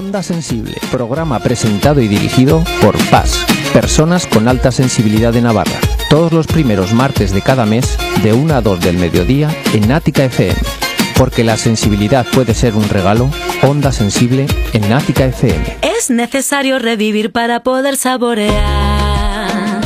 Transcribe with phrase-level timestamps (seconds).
[0.00, 5.78] Onda Sensible, programa presentado y dirigido por PAS, Personas con Alta Sensibilidad de Navarra.
[6.08, 10.24] Todos los primeros martes de cada mes, de 1 a 2 del mediodía, en Ática
[10.24, 10.58] FM.
[11.18, 13.28] Porque la sensibilidad puede ser un regalo,
[13.62, 15.76] Onda Sensible en Ática FM.
[15.82, 19.82] Es necesario revivir para poder saborear.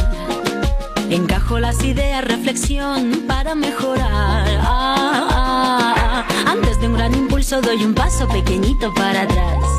[1.11, 4.47] Encajo las ideas, reflexión para mejorar.
[4.61, 6.25] Ah, ah, ah.
[6.47, 9.74] Antes de un gran impulso doy un paso pequeñito para atrás.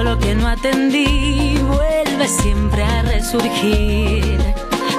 [0.00, 4.38] Todo lo que no atendí vuelve siempre a resurgir.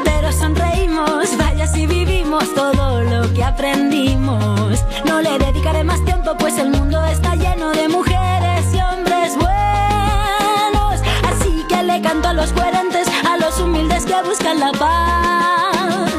[0.03, 4.85] Pero sonreímos, vaya si vivimos todo lo que aprendimos.
[5.05, 11.01] No le dedicaré más tiempo, pues el mundo está lleno de mujeres y hombres buenos.
[11.31, 16.11] Así que le canto a los coherentes, a los humildes que buscan la paz.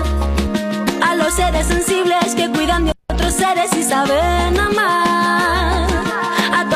[1.08, 5.91] A los seres sensibles que cuidan de otros seres y saben amar.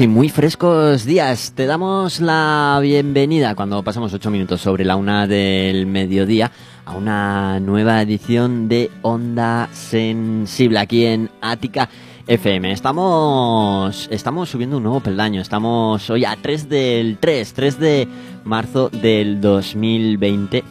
[0.00, 1.52] Y muy frescos días.
[1.54, 6.50] Te damos la bienvenida cuando pasamos ocho minutos sobre la una del mediodía
[6.86, 11.90] a una nueva edición de Onda Sensible aquí en Ática
[12.26, 12.72] FM.
[12.72, 15.42] Estamos, estamos subiendo un nuevo peldaño.
[15.42, 18.08] Estamos hoy a 3 del 3, 3 de
[18.44, 20.64] marzo del 2020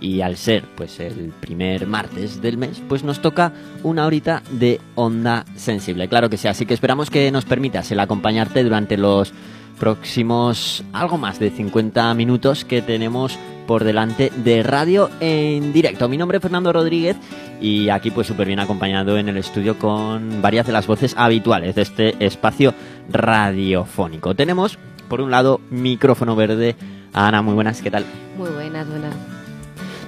[0.00, 3.52] y al ser pues el primer martes del mes pues nos toca
[3.82, 6.08] una horita de onda sensible.
[6.08, 9.32] Claro que sí así que esperamos que nos permitas el acompañarte durante los
[9.78, 16.08] próximos algo más de 50 minutos que tenemos por delante de radio en directo.
[16.08, 17.16] Mi nombre es Fernando Rodríguez
[17.60, 21.74] y aquí pues súper bien acompañado en el estudio con varias de las voces habituales
[21.74, 22.74] de este espacio
[23.10, 24.34] radiofónico.
[24.34, 26.76] Tenemos por un lado micrófono verde.
[27.12, 28.04] Ana muy buenas qué tal
[28.36, 29.35] Muy buenas, buenas.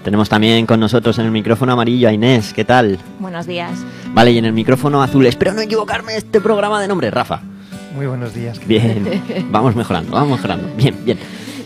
[0.08, 2.98] Tenemos también con nosotros en el micrófono amarillo a Inés, ¿qué tal?
[3.18, 3.72] Buenos días.
[4.14, 7.42] Vale, y en el micrófono azul, espero no equivocarme este programa de nombre, Rafa.
[7.94, 8.58] Muy buenos días.
[8.66, 10.66] Bien, vamos mejorando, vamos mejorando.
[10.78, 11.18] Bien, bien.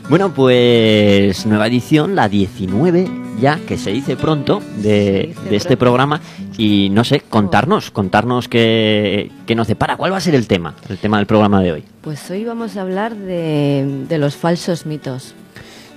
[0.08, 3.08] Bueno, pues nueva edición, la 19
[3.38, 5.78] ya, que se dice pronto, de, dice de este pronto.
[5.78, 6.20] programa.
[6.58, 9.96] Y no sé, contarnos, contarnos qué, qué nos depara.
[9.96, 11.84] ¿Cuál va a ser el tema, el tema del programa de hoy?
[12.00, 15.36] Pues hoy vamos a hablar de, de los falsos mitos,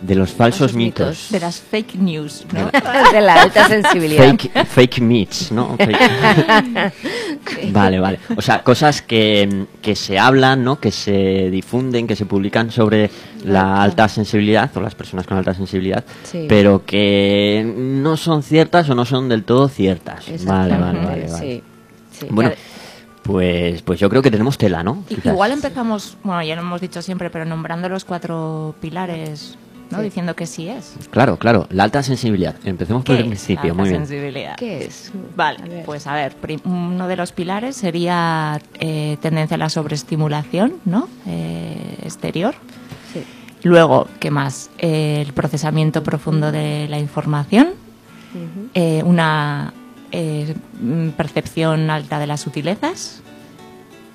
[0.01, 1.07] De los falsos, mitos.
[1.07, 1.31] mitos.
[1.31, 2.69] De las fake news, ¿no?
[3.11, 4.23] de la alta sensibilidad.
[4.29, 5.75] Fake, fake meets, ¿no?
[5.77, 6.91] Fake-
[7.71, 8.19] Vale, vale.
[8.35, 10.79] O sea, cosas que, que se hablan, ¿no?
[10.79, 13.09] Que se difunden, que se publican sobre
[13.43, 16.45] la alta sensibilidad o las personas con alta sensibilidad, Sí.
[16.49, 20.25] pero que no son ciertas o no son del todo ciertas.
[20.45, 21.29] Vale, vale, vale.
[21.29, 21.63] Sí,
[22.11, 22.27] sí.
[22.29, 22.51] Bueno,
[23.23, 25.03] pues, pues yo creo que tenemos tela, ¿no?
[25.07, 25.25] Quizás.
[25.33, 29.57] Igual empezamos, bueno, ya lo hemos dicho siempre, pero nombrando los cuatro pilares,
[29.91, 29.97] ¿no?
[29.99, 30.03] Sí.
[30.05, 30.95] Diciendo que sí es.
[31.11, 31.67] Claro, claro.
[31.69, 32.55] La alta sensibilidad.
[32.65, 34.05] Empecemos por ¿Qué el principio, muy bien.
[34.05, 34.55] sensibilidad?
[34.55, 35.11] ¿Qué es?
[35.35, 36.35] Vale, A pues a ver,
[36.65, 41.07] uno de los pilares sería eh, tendencia a la sobreestimulación, ¿no?
[41.27, 42.55] Eh, exterior.
[43.13, 43.23] Sí.
[43.63, 44.69] Luego, ¿qué más?
[44.77, 47.69] Eh, el procesamiento profundo de la información.
[48.35, 48.67] Ujú.
[48.73, 49.73] eh, una
[50.11, 50.53] eh,
[51.15, 53.21] percepción alta de las sutilezas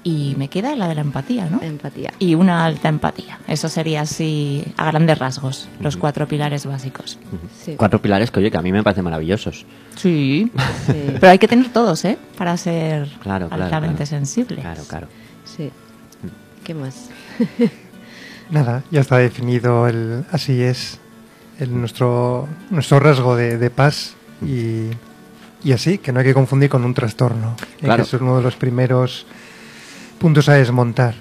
[0.03, 1.61] y me queda la de la empatía, ¿no?
[1.63, 2.13] Empatía.
[2.19, 3.39] Y una alta empatía.
[3.47, 7.19] Eso sería así, a grandes rasgos, los cuatro pilares básicos.
[7.63, 7.75] Sí.
[7.77, 9.67] Cuatro pilares que, oye, que a mí me parecen maravillosos.
[9.97, 10.51] Sí.
[10.87, 10.93] Sí.
[11.21, 12.19] Pero hay que tener todos, ¿eh?
[12.39, 14.07] Para ser Claro, claro, altamente claro.
[14.07, 14.61] sensibles.
[14.61, 15.09] Claro, claro.
[15.45, 15.71] sí.
[16.65, 17.09] ¿Qué más?
[18.51, 20.99] Nada, ya está definido el así es
[21.59, 24.15] el nuestro nuestro rasgo de, de paz
[24.45, 24.91] y
[25.63, 27.55] y así, que no hay que confundir con un trastorno.
[27.81, 27.97] Claro.
[27.97, 29.27] que eso es uno de los primeros
[30.21, 31.15] puntos a desmontar.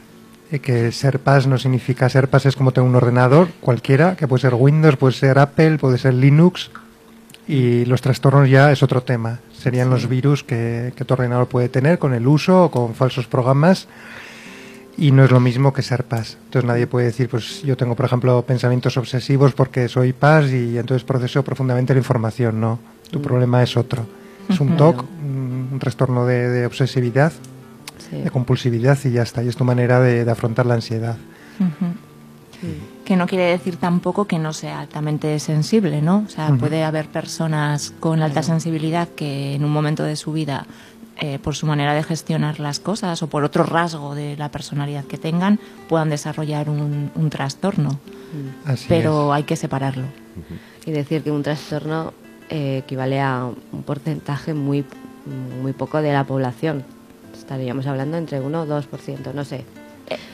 [0.52, 4.28] Y que ser PAS no significa ser PAS es como tener un ordenador cualquiera, que
[4.28, 6.70] puede ser Windows, puede ser Apple, puede ser Linux,
[7.48, 9.40] y los trastornos ya es otro tema.
[9.54, 13.26] Serían los virus que, que tu ordenador puede tener con el uso o con falsos
[13.26, 13.88] programas
[14.98, 16.38] y no es lo mismo que ser paz.
[16.46, 20.78] Entonces nadie puede decir, pues yo tengo, por ejemplo, pensamientos obsesivos porque soy paz y
[20.78, 22.60] entonces proceso profundamente la información.
[22.60, 22.80] No,
[23.10, 24.06] tu problema es otro.
[24.50, 27.32] Es un TOC, un trastorno de, de obsesividad,
[28.10, 28.18] Sí.
[28.18, 29.44] de compulsividad y ya está.
[29.44, 31.18] Y es tu manera de, de afrontar la ansiedad.
[33.06, 36.24] Que no quiere decir tampoco que no sea altamente sensible, ¿no?
[36.28, 40.68] O sea, puede haber personas con alta sensibilidad que en un momento de su vida,
[41.18, 45.06] eh, por su manera de gestionar las cosas o por otro rasgo de la personalidad
[45.06, 48.00] que tengan, puedan desarrollar un, un trastorno.
[48.66, 50.06] Así Pero hay que separarlo.
[50.86, 52.14] Y decir que un trastorno
[52.50, 54.86] eh, equivale a un porcentaje muy,
[55.62, 56.84] muy poco de la población.
[57.50, 59.66] Estaríamos hablando entre 1 o 2%, no sé.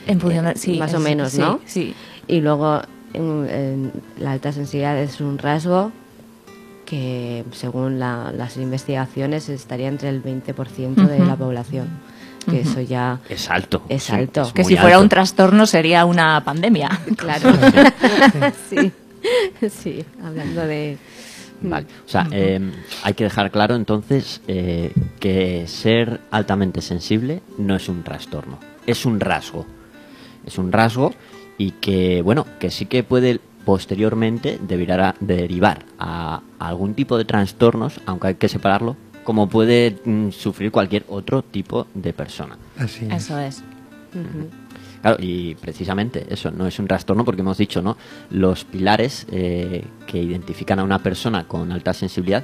[0.06, 1.60] En función de- Eh, sí, más o es- menos, sí, ¿no?
[1.64, 1.94] Sí.
[2.28, 2.82] Y luego
[3.14, 5.92] en- en la alta sensibilidad es un rasgo
[6.84, 11.24] que según la- las investigaciones estaría entre el 20% de Ujú.
[11.26, 11.88] la población.
[12.50, 13.82] Que eso ya Es alto.
[13.88, 14.52] Es sí, alto.
[14.54, 16.90] Que muy si fuera un trastorno sería una pandemia.
[17.16, 17.50] Claro.
[18.70, 18.92] sí.
[19.70, 20.98] sí, hablando de...
[21.60, 21.86] Vale.
[22.04, 22.60] O sea, eh,
[23.02, 29.06] hay que dejar claro entonces eh, que ser altamente sensible no es un trastorno, es
[29.06, 29.66] un rasgo.
[30.44, 31.12] Es un rasgo
[31.58, 37.24] y que, bueno, que sí que puede posteriormente derivar a, derivar a algún tipo de
[37.24, 42.56] trastornos, aunque hay que separarlo, como puede mm, sufrir cualquier otro tipo de persona.
[42.78, 43.24] Así es.
[43.24, 43.64] Eso es.
[44.14, 44.65] Ujú.
[45.06, 47.96] Claro, y precisamente eso no es un trastorno porque hemos dicho, ¿no?
[48.30, 52.42] Los pilares eh, que identifican a una persona con alta sensibilidad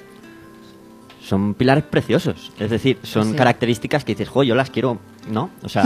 [1.25, 2.53] son pilares preciosos.
[2.61, 3.35] Es decir, son Sí.
[3.37, 4.99] características que dices, jo, yo las quiero,
[5.31, 5.51] ¿no?
[5.63, 5.85] O sea.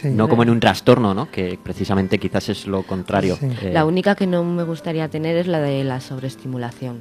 [0.00, 0.08] Sí.
[0.08, 1.30] no como en un trastorno, ¿no?
[1.30, 3.36] Que precisamente quizás es lo contrario.
[3.38, 3.46] Sí.
[3.62, 7.00] Eh, La única que no me gustaría tener es la de la sobreestimulación.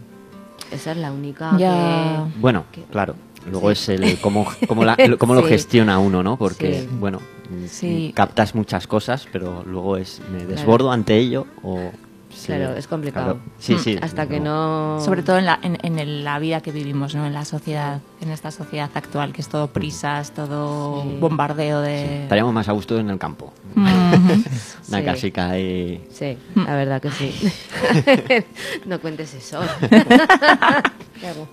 [0.71, 2.25] Esa es la única Ya.
[2.33, 2.39] que...
[2.41, 3.15] Bueno, que- claro.
[3.49, 3.93] Luego Sí.
[3.93, 6.35] es el cómo, cómo, la- cómo lo gestiona uno, ¿no?
[6.37, 6.89] Porque, Sí.
[6.99, 7.21] bueno,
[7.67, 8.11] Sí.
[8.15, 11.91] captas muchas cosas, pero luego es, me desbordo ante ello o...
[12.29, 13.35] sí, Claro, es complicado.
[13.35, 13.51] claro.
[13.59, 13.97] Sí, sí.
[14.01, 14.99] Hasta que no...
[15.03, 17.25] Sobre todo en la, en, en la vida que vivimos, ¿no?
[17.25, 21.17] En la sociedad, en esta sociedad actual, que es todo prisas, todo Sí.
[21.19, 22.23] bombardeo de...
[22.23, 23.51] Estaríamos más a gusto en el campo.
[23.75, 23.85] Ujú.
[24.89, 25.05] Una Sí.
[25.05, 26.03] casica ahí.
[26.11, 27.33] Sí, la verdad que sí.
[28.85, 29.59] no cuentes eso.
[29.89, 31.47] ¿Qué hago?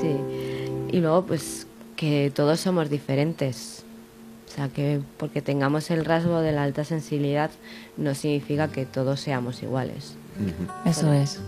[0.00, 0.16] sí.
[0.90, 1.66] Y luego, pues,
[1.96, 3.84] que todos somos diferentes.
[4.48, 7.50] O sea, que porque tengamos el rasgo de la alta sensibilidad
[7.96, 10.14] no significa que todos seamos iguales.
[10.84, 11.40] Eso es.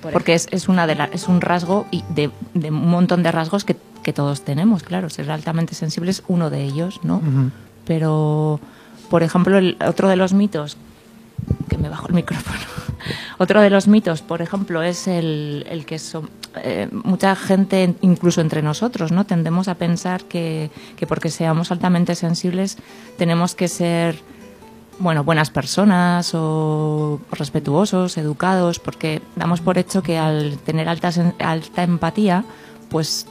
[0.00, 3.22] Por Porque es, es, una de la- es un rasgo y de, de un montón
[3.22, 5.10] de rasgos que, que todos tenemos, claro.
[5.10, 7.20] Ser altamente sensible es uno de ellos, ¿no?
[7.84, 8.60] Pero,
[9.10, 10.76] por ejemplo, el, otro de los mitos,
[11.68, 12.58] que me bajo el micrófono,
[13.38, 18.40] otro de los mitos, por ejemplo, es el, el que son, eh, mucha gente, incluso
[18.40, 19.24] entre nosotros, ¿no?
[19.24, 22.76] Tendemos a pensar que, que porque seamos altamente sensibles
[23.16, 24.22] tenemos que ser
[25.00, 31.82] bueno, buenas personas o respetuosos, educados, porque damos por hecho que al tener alta, alta
[31.82, 32.44] empatía,
[32.90, 33.26] pues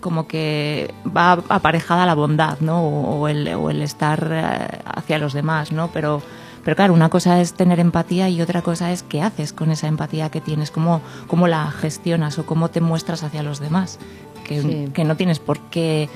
[0.00, 2.82] como que va aparejada la bondad, ¿no?
[2.84, 5.90] O, o el, o el estar eh, hacia los demás, ¿no?
[5.92, 6.22] Pero,
[6.64, 9.88] pero claro, una cosa es tener empatía y otra cosa es qué haces con esa
[9.88, 13.98] empatía que tienes, cómo, cómo la gestionas o cómo te muestras hacia los demás.
[14.44, 14.88] Que, Sí.
[14.92, 16.08] que no tienes por qué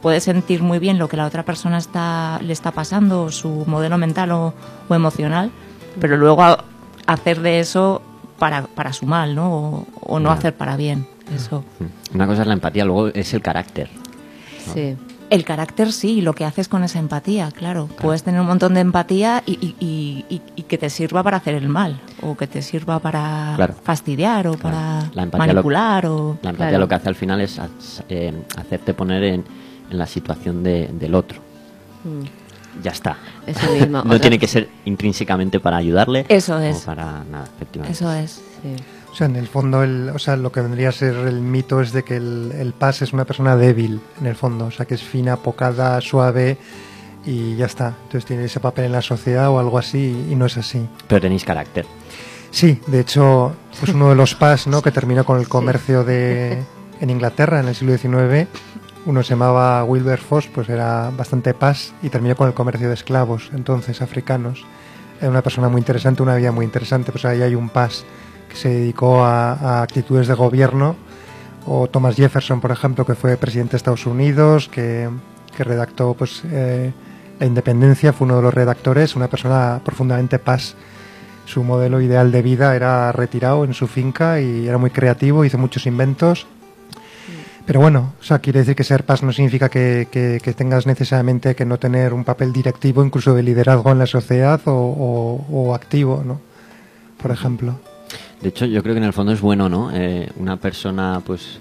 [0.00, 3.64] puedes sentir muy bien lo que la otra persona está, le está pasando, o su
[3.66, 4.54] modelo mental o,
[4.88, 5.50] o emocional,
[6.00, 6.64] pero luego a-
[7.06, 8.02] hacer de eso
[8.38, 9.52] para, para su mal, ¿no?
[9.52, 11.06] O, o no hacer para bien.
[11.34, 11.64] Eso.
[12.14, 13.88] Una cosa es la empatía, luego es el carácter.
[14.72, 14.96] Sí.
[15.28, 17.88] El carácter sí, lo que haces con esa empatía, claro.
[18.00, 21.38] Puedes tener un montón de empatía y, y- y- y- y que te sirva para
[21.38, 23.74] hacer el mal, o que te sirva para Claro.
[23.82, 24.62] fastidiar, o Claro.
[24.62, 26.38] para La empatía lo- manipular, o...
[26.42, 26.78] La empatía Claro.
[26.84, 27.60] lo que hace al final es
[28.08, 29.44] eh, hacerte poner en,
[29.90, 31.40] en la situación de- del otro.
[32.04, 32.82] Mm.
[32.84, 33.16] Ya está.
[33.46, 34.02] Eso mismo.
[34.04, 36.24] No tiene que ser intrínsecamente para ayudarle.
[36.28, 36.82] Eso O es.
[36.82, 37.92] para nada, efectivamente.
[37.96, 38.30] Eso es.
[38.62, 38.76] Sí.
[39.16, 41.80] O sea, en el fondo, el, o sea, lo que vendría a ser el mito
[41.80, 44.66] es de que el, el paz es una persona débil, en el fondo.
[44.66, 46.58] O sea, que es fina, pocada, suave
[47.24, 47.94] y ya está.
[48.02, 50.86] Entonces tiene ese papel en la sociedad o algo así y no es así.
[51.08, 51.86] Pero tenéis carácter.
[52.50, 54.82] Sí, de hecho, pues uno de los PAS, ¿no?
[54.82, 56.62] Que terminó con el comercio de
[57.00, 58.46] en Inglaterra en el siglo XIX.
[59.06, 63.48] Uno se llamaba Wilberforce, pues era bastante PAS y terminó con el comercio de esclavos,
[63.54, 64.66] entonces africanos.
[65.22, 67.12] Era una persona muy interesante, una vida muy interesante.
[67.12, 68.25] Pues ahí hay un PAS que
[68.56, 70.96] se dedicó a, actitudes de gobierno
[71.66, 75.08] o Thomas Jefferson, por ejemplo, que fue presidente de Estados Unidos, que,
[75.58, 76.92] redactó pues, eh,
[77.40, 80.74] la independencia, fue uno de los redactores, una persona profundamente paz.
[81.46, 85.58] Su modelo ideal de vida era retirado en su finca y era muy creativo, hizo
[85.58, 86.46] muchos inventos.
[87.66, 91.64] Pero bueno, o sea, quiere decir que ser paz no significa que, tengas necesariamente que
[91.64, 96.22] no tener un papel directivo, incluso de liderazgo en la sociedad o, o- o activo,
[96.24, 96.40] ¿no?
[97.20, 97.74] Por ejemplo.
[98.46, 99.90] De hecho, yo creo que en el fondo es bueno, ¿no?
[99.92, 101.58] Eh, una persona, pues,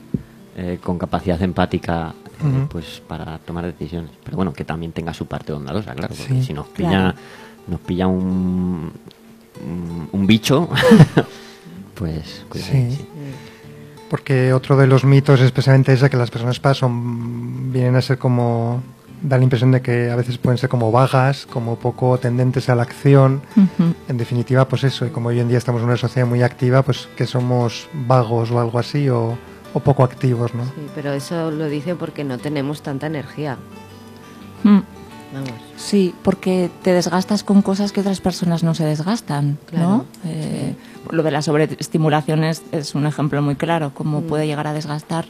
[0.56, 2.14] eh, con capacidad empática,
[2.44, 4.12] eh, pues, para tomar decisiones.
[4.24, 6.44] Pero bueno, que también tenga su parte bondadosa, claro, porque Sí.
[6.44, 7.16] si nos pilla, Claro.
[7.70, 8.92] nos pilla un,
[9.66, 10.70] un, un bicho,
[11.96, 12.92] pues, cuidado, Sí.
[12.98, 13.06] sí.
[14.08, 18.02] Porque otro de los mitos es precisamente ese que las personas paz son, vienen a
[18.04, 18.84] ser como,
[19.28, 22.76] da la impresión de que a veces pueden ser como vagas, como poco tendentes a
[22.76, 23.42] la acción.
[24.08, 26.84] En definitiva, pues eso, y como hoy en día estamos en una sociedad muy activa,
[26.84, 29.38] pues que somos vagos o algo así, o,
[29.74, 30.64] o poco activos, ¿no?
[30.66, 33.58] Sí, pero eso lo dice porque no tenemos tanta energía.
[34.64, 34.80] Mm.
[35.34, 35.52] Vamos.
[35.76, 40.06] Sí, porque te desgastas con cosas que otras personas no se desgastan, Claro, ¿no?
[40.24, 40.76] Eh,
[41.10, 45.26] Lo de la sobreestimulación es, es un ejemplo muy claro, cómo puede llegar a desgastar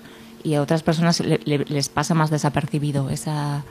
[0.45, 3.63] y a otras personas le- le- les pasa más desapercibido esa,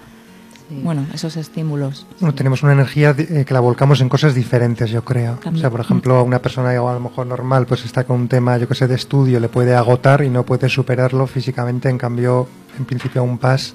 [0.68, 0.80] Sí.
[0.82, 2.06] bueno, esos estímulos.
[2.20, 5.38] Bueno, tenemos una energía eh, que la volcamos en cosas diferentes, yo creo.
[5.52, 8.56] O sea, por ejemplo, una persona a lo mejor normal, pues está con un tema,
[8.58, 11.88] yo que sé, de estudio, le puede agotar y no puede superarlo físicamente.
[11.90, 13.74] En cambio, en principio, un PAS,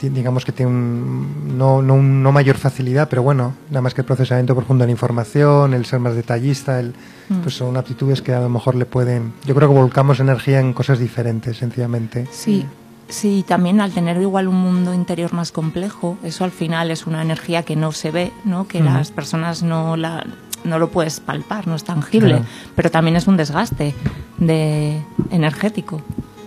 [0.00, 4.02] digamos que tiene un, no, no, un- no mayor facilidad, pero bueno, nada más que
[4.02, 6.94] el procesamiento profundo de la información, el ser más detallista, el,
[7.42, 9.32] pues son aptitudes que a lo mejor le pueden.
[9.44, 12.26] Yo creo que volcamos energía en cosas diferentes, sencillamente.
[12.30, 12.64] Sí,
[13.08, 17.20] sí, también al tener igual un mundo interior más complejo, eso al final es una
[17.22, 18.68] energía que no se ve, ¿no?
[18.68, 20.24] Que las personas no la
[20.64, 22.44] no lo puedes palpar, no es tangible, Claro.
[22.74, 23.94] pero también es un desgaste
[24.38, 25.00] de
[25.30, 26.00] energético.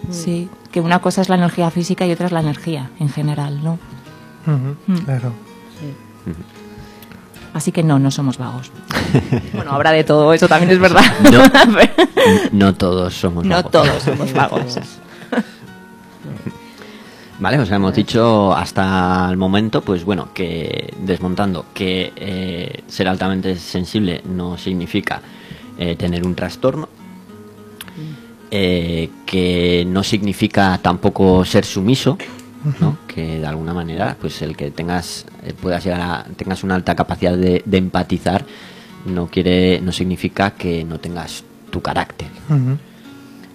[0.09, 3.63] Sí, que una cosa es la energía física y otra es la energía en general,
[3.63, 3.77] ¿no?
[4.45, 4.97] Mm.
[5.05, 5.33] Claro.
[5.79, 6.33] Sí.
[7.53, 8.71] Así que no, no somos vagos.
[9.53, 11.03] bueno, habrá de todo, eso también es verdad.
[11.31, 11.43] No,
[12.51, 13.71] no todos somos no vagos.
[13.71, 14.79] todos somos vagos.
[17.39, 23.07] Vale, o sea, hemos dicho hasta el momento, pues bueno, que desmontando que eh, ser
[23.07, 25.21] altamente sensible no significa
[25.77, 26.87] eh, tener un trastorno,
[28.51, 32.17] eh, que no significa tampoco ser sumiso,
[32.79, 32.97] ¿no?
[33.07, 36.95] que de alguna manera, pues el que tengas eh, puedas llegar a tengas una alta
[36.95, 38.45] capacidad de, de empatizar
[39.05, 42.27] no quiere, no significa que no tengas tu carácter.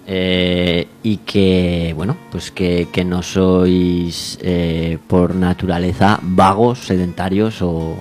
[0.09, 7.97] Eh, y que bueno pues que, que no sois eh, por naturaleza vagos sedentarios o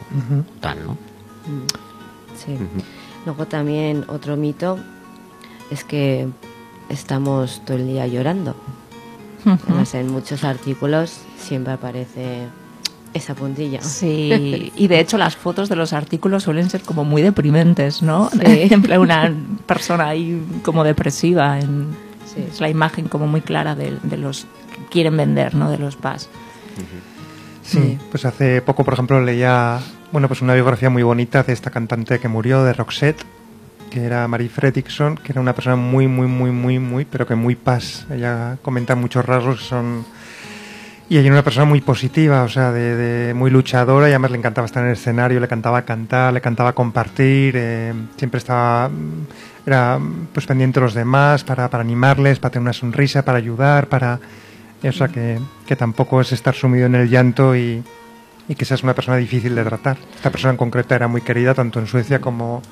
[0.60, 0.96] tal no
[2.36, 2.56] Sí.
[3.24, 4.78] Luego también otro mito
[5.70, 6.28] es que
[6.88, 8.56] estamos todo el día llorando.
[9.44, 12.48] Además, en muchos artículos siempre aparece
[13.14, 13.80] esa puntilla.
[13.80, 18.28] Sí, y de hecho las fotos de los artículos suelen ser como muy deprimentes, ¿no?
[18.30, 18.38] Sí.
[18.38, 19.32] De, en plan una
[19.66, 22.44] persona ahí como depresiva, en, Sí.
[22.50, 25.70] es la imagen como muy clara de, de los que quieren vender, ¿no?
[25.70, 26.28] De los PAS.
[27.62, 29.80] Sí, pues hace poco, por ejemplo, leía
[30.12, 33.22] bueno, pues una biografía muy bonita de esta cantante que murió, de Roxette,
[33.90, 37.34] que era Marie Fredriksson, que era una persona muy, muy, muy, muy, muy, pero que
[37.34, 38.06] muy paz.
[38.10, 40.04] Ella comenta muchos rasgos que son...
[41.08, 44.32] Y ella era una persona muy positiva, o sea, de, de- muy luchadora y además
[44.32, 48.88] le encantaba estar en el escenario, le cantaba cantar, le cantaba compartir, eh, siempre estaba,
[48.88, 49.26] mm,
[49.66, 53.38] era mm, pues pendiente de los demás para, para animarles, para tener una sonrisa, para
[53.38, 54.18] ayudar, para...
[54.82, 57.82] O sea, que, que tampoco es estar sumido en el llanto y,
[58.48, 59.96] y que seas una persona difícil de tratar.
[60.16, 62.62] Esta persona en concreto era muy querida tanto en Suecia como,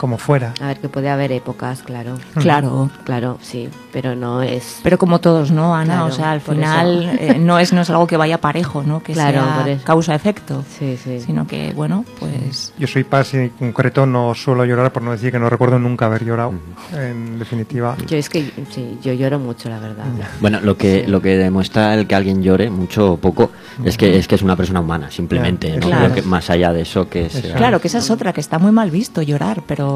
[0.00, 0.54] como fuera.
[0.62, 2.14] A ver, que puede haber épocas, claro.
[2.36, 2.88] Claro.
[3.04, 4.80] Claro, sí, pero no es...
[4.82, 5.96] Pero como todos, ¿no, Ana?
[5.96, 9.02] Claro, o sea, al final eh, no es no es algo que vaya parejo, ¿no?
[9.02, 11.20] Que Claro, sea causa-efecto, Sí, sí.
[11.20, 12.72] sino que, bueno, pues...
[12.78, 15.78] Yo soy paz y en concreto no suelo llorar, por no decir que no recuerdo
[15.78, 16.54] nunca haber llorado,
[16.94, 17.94] en definitiva.
[18.06, 20.04] Yo es que sí, yo lloro mucho, la verdad.
[20.40, 21.10] bueno lo que Sí.
[21.10, 23.50] lo que demuestra el que alguien llore mucho o poco
[23.84, 26.12] es que es que es una persona humana simplemente Claro, no claro.
[26.12, 28.58] creo que más allá de eso que sea Claro, que esa es otra, que está
[28.58, 29.89] muy mal visto llorar, pero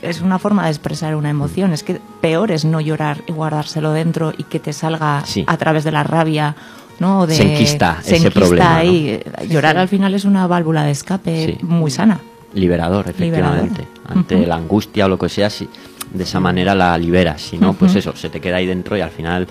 [0.00, 1.72] Es una forma de expresar una emoción.
[1.72, 5.44] Es que peor es no llorar y guardárselo dentro y que te salga Sí.
[5.46, 6.56] a través de la rabia.
[6.98, 7.26] ¿no?
[7.26, 8.76] De, Se enquista se ese enquista problema, ¿no?
[8.76, 9.20] ahí.
[9.48, 11.64] Llorar al final es una válvula de escape Sí.
[11.64, 12.20] muy sana.
[12.54, 14.18] liberador efectivamente Liberador.
[14.18, 15.66] ante la angustia o lo que sea si
[16.12, 19.00] de esa manera la liberas si no pues eso se te queda ahí dentro y
[19.00, 19.48] al final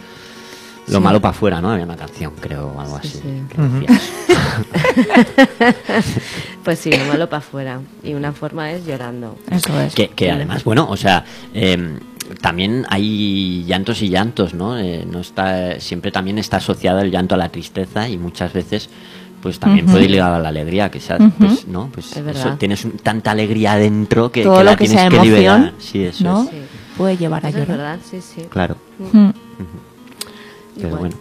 [0.87, 1.03] lo Sí.
[1.03, 3.85] malo para afuera no había una canción creo o algo Sí, así sí.
[3.87, 4.01] eso.
[6.63, 7.79] Pues sí, lo malo para afuera.
[8.03, 9.37] Y una forma es llorando.
[9.49, 9.95] Eso es.
[9.95, 11.23] que, que además bueno o sea
[11.53, 11.97] eh,
[12.41, 14.77] también hay llantos y llantos, ¿no?
[14.77, 18.89] Eh, no está, siempre también está asociado el llanto a la tristeza y muchas veces
[19.41, 19.93] pues también Ujú.
[19.93, 21.31] puede ir ligado a la alegría, que sea, Ujú.
[21.39, 21.89] pues, ¿no?
[21.91, 22.57] Pues Es eso, verdad.
[22.59, 25.35] tienes un- tanta alegría dentro que, Todo que lo la que tienes sea que emoción,
[25.35, 25.73] liberar.
[25.79, 26.43] Sí, eso ¿no?
[26.43, 26.49] es.
[26.49, 26.55] Sí.
[26.95, 27.67] Puede llevar a es llorar.
[27.69, 28.43] verdad, sí, sí.
[28.51, 28.75] Claro.
[29.11, 29.29] Mm.
[30.75, 30.99] Pero Igual.
[31.01, 31.15] bueno.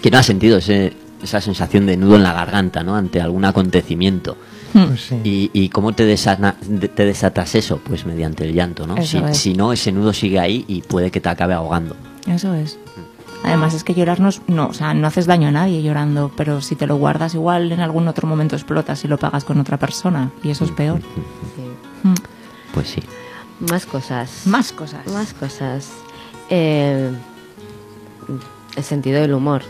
[0.00, 2.96] ¿Quién no ha sentido ese- esa sensación de nudo en la garganta, ¿no?
[2.96, 4.36] Ante algún acontecimiento.
[4.72, 5.16] Pues sí.
[5.24, 7.78] ¿Y, y cómo te, desana- de- te desatas eso?
[7.84, 8.96] Pues mediante el llanto, ¿no?
[9.34, 11.96] Si, no, ese nudo sigue ahí y puede que te acabe ahogando.
[12.26, 12.78] Eso es.
[13.42, 16.30] Además es que llorar no, es- no, o sea, no haces daño a nadie llorando,
[16.36, 19.58] pero si te lo guardas igual en algún otro momento explotas y lo pagas con
[19.58, 21.00] otra persona y eso es peor.
[21.56, 22.08] Sí.
[22.08, 22.14] Mm.
[22.74, 23.02] Pues sí.
[23.70, 24.42] Más cosas.
[24.46, 25.06] Más cosas.
[25.08, 25.88] Más cosas.
[26.50, 27.10] Eh,
[28.76, 29.62] el sentido del humor.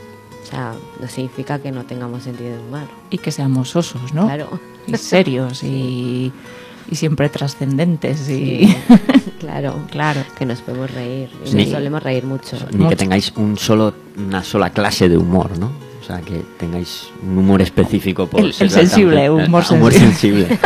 [0.42, 2.88] O sea, no significa que no tengamos sentido del humor.
[3.10, 4.26] Y que seamos sosos, ¿no?
[4.26, 4.48] Claro.
[4.86, 6.32] Y serios y,
[6.90, 8.66] y siempre trascendentes y...
[8.66, 8.76] Sí,
[9.38, 9.76] claro.
[9.90, 10.22] claro.
[10.38, 11.28] Que nos podemos reír.
[11.44, 11.56] Y Sí.
[11.56, 12.56] nos solemos reír mucho.
[12.72, 12.90] Ni Mucho.
[12.90, 15.70] que tengáis un solo, una sola clase de humor, ¿no?
[16.00, 19.92] O sea, que tengáis un humor específico por El- ser el sensible, humor ah, humor
[19.92, 20.48] sensible.
[20.48, 20.58] sensible.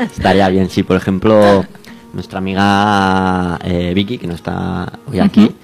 [0.16, 1.64] Estaría bien, si por ejemplo
[2.12, 5.54] nuestra amiga eh, Vicky, que no está hoy aquí,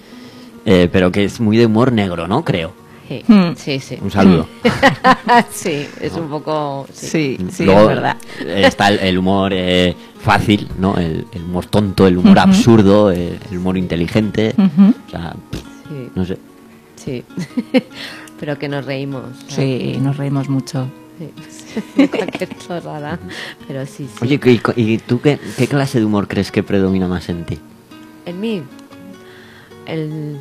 [0.71, 2.45] eh, pero que es muy de humor negro, ¿no?
[2.45, 2.73] Creo.
[3.09, 3.55] Sí, Hmm.
[3.57, 3.81] sí.
[3.81, 3.97] sí.
[4.03, 4.47] Un saludo.
[5.51, 6.87] sí, es un poco...
[6.93, 7.39] Sí.
[7.39, 8.17] Sí, sí, Luego, es verdad.
[8.41, 10.95] eh, Está el, el humor eh, fácil, ¿no?
[10.99, 14.55] El, el humor tonto, el humor absurdo, eh, el humor inteligente.
[14.59, 16.39] O sea, pff, Sí, no sé.
[16.97, 17.25] sí.
[18.41, 19.23] Pero que nos reímos.
[19.49, 20.87] Sí, nos reímos mucho.
[21.49, 22.07] sí.
[22.09, 23.19] Cualquier chorrada.
[23.67, 24.19] Pero sí, sí.
[24.21, 24.39] Oye,
[24.77, 27.59] ¿y, y tú qué, qué clase de humor crees que predomina más en ti?
[28.27, 28.63] En mí,
[29.87, 30.39] el,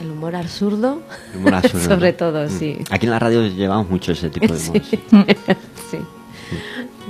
[0.00, 1.00] el humor absurdo.
[1.32, 2.18] El humor absurdo, Sobre ¿no?
[2.18, 2.50] todo, Mm.
[2.58, 2.78] sí.
[2.90, 4.82] Aquí en la radio llevamos mucho ese tipo de humor.
[4.82, 4.82] Sí.
[4.90, 5.00] sí.
[5.90, 5.98] sí.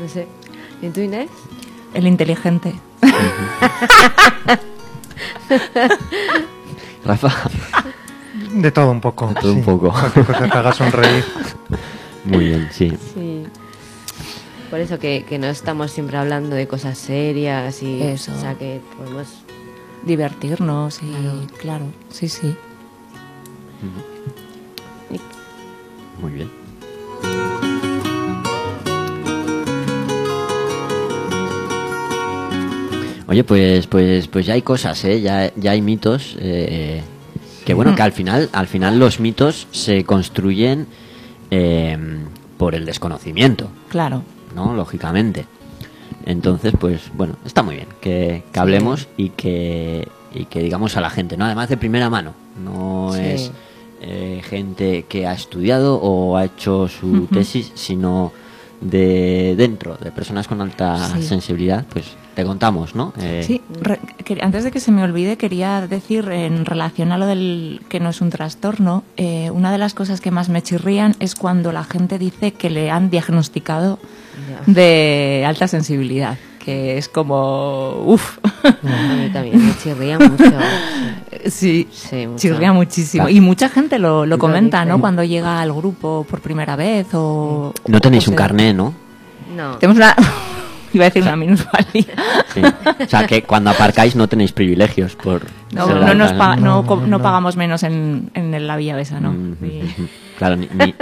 [0.00, 0.26] No sé.
[0.82, 1.28] ¿Y tú, Inés?
[1.94, 2.74] El inteligente.
[7.04, 7.32] Rafa,
[8.52, 9.28] De todo un poco.
[9.28, 9.88] De todo un poco.
[9.90, 10.12] Cosa
[10.44, 11.24] que te haga sonreír.
[12.24, 12.92] muy bien, sí.
[13.14, 13.44] Sí.
[14.70, 18.02] Por eso que, que no estamos siempre hablando de cosas serias y...
[18.02, 18.32] Eso.
[18.34, 19.28] O sea, que podemos...
[20.04, 21.46] Divertirnos y...
[21.58, 22.56] Claro, sí, sí.
[26.20, 26.50] Muy bien.
[33.28, 35.20] Oye, pues, pues, pues ya hay cosas, ¿eh?
[35.20, 36.36] Ya, ya hay mitos.
[36.38, 37.02] eh,
[37.64, 40.86] que bueno, que al final, al final los mitos se construyen
[41.50, 41.98] eh,
[42.56, 44.22] por el desconocimiento, Claro.
[44.54, 44.72] ¿no?
[44.74, 45.46] Lógicamente.
[46.24, 51.00] Entonces, pues bueno, está muy bien que, que hablemos y que, y que digamos a
[51.00, 51.44] la gente, ¿no?
[51.44, 52.34] Además de primera mano,
[52.64, 53.20] no Sí.
[53.20, 53.52] es
[54.08, 58.32] eh, gente que ha estudiado o ha hecho su tesis, sino
[58.80, 61.22] de dentro, de personas con alta Sí.
[61.22, 63.14] sensibilidad, pues te contamos, ¿no?
[63.18, 67.16] Eh, Sí, re- que- antes de que se me olvide, quería decir en relación a
[67.16, 70.60] lo del que no es un trastorno, eh, una de las cosas que más me
[70.62, 73.98] chirrían es cuando la gente dice que le han diagnosticado
[74.66, 76.36] de alta sensibilidad,
[76.66, 80.44] que es como, uff, A mí también me chirría mucho.
[81.46, 82.38] sí, Sí, mucho.
[82.40, 83.22] chirría muchísimo.
[83.26, 83.36] Claro.
[83.36, 85.00] Y mucha gente lo, lo comenta, ¿no?
[85.00, 87.72] Cuando llega al grupo por primera vez o...
[87.86, 88.92] No tenéis o un carné, ¿no?
[89.56, 89.76] No.
[89.78, 90.16] Tenemos una...
[90.96, 92.04] Iba a decir una minusvalía.
[92.54, 92.62] Sí.
[93.04, 95.42] O sea, que cuando aparcáis no tenéis privilegios por...
[95.72, 97.22] No, no, nos no, No, co- no, no no.
[97.22, 99.32] pagamos menos en, en la Villa Besa, ¿no?
[99.32, 99.82] Mm, Sí.
[100.38, 100.94] Claro, ni, ni,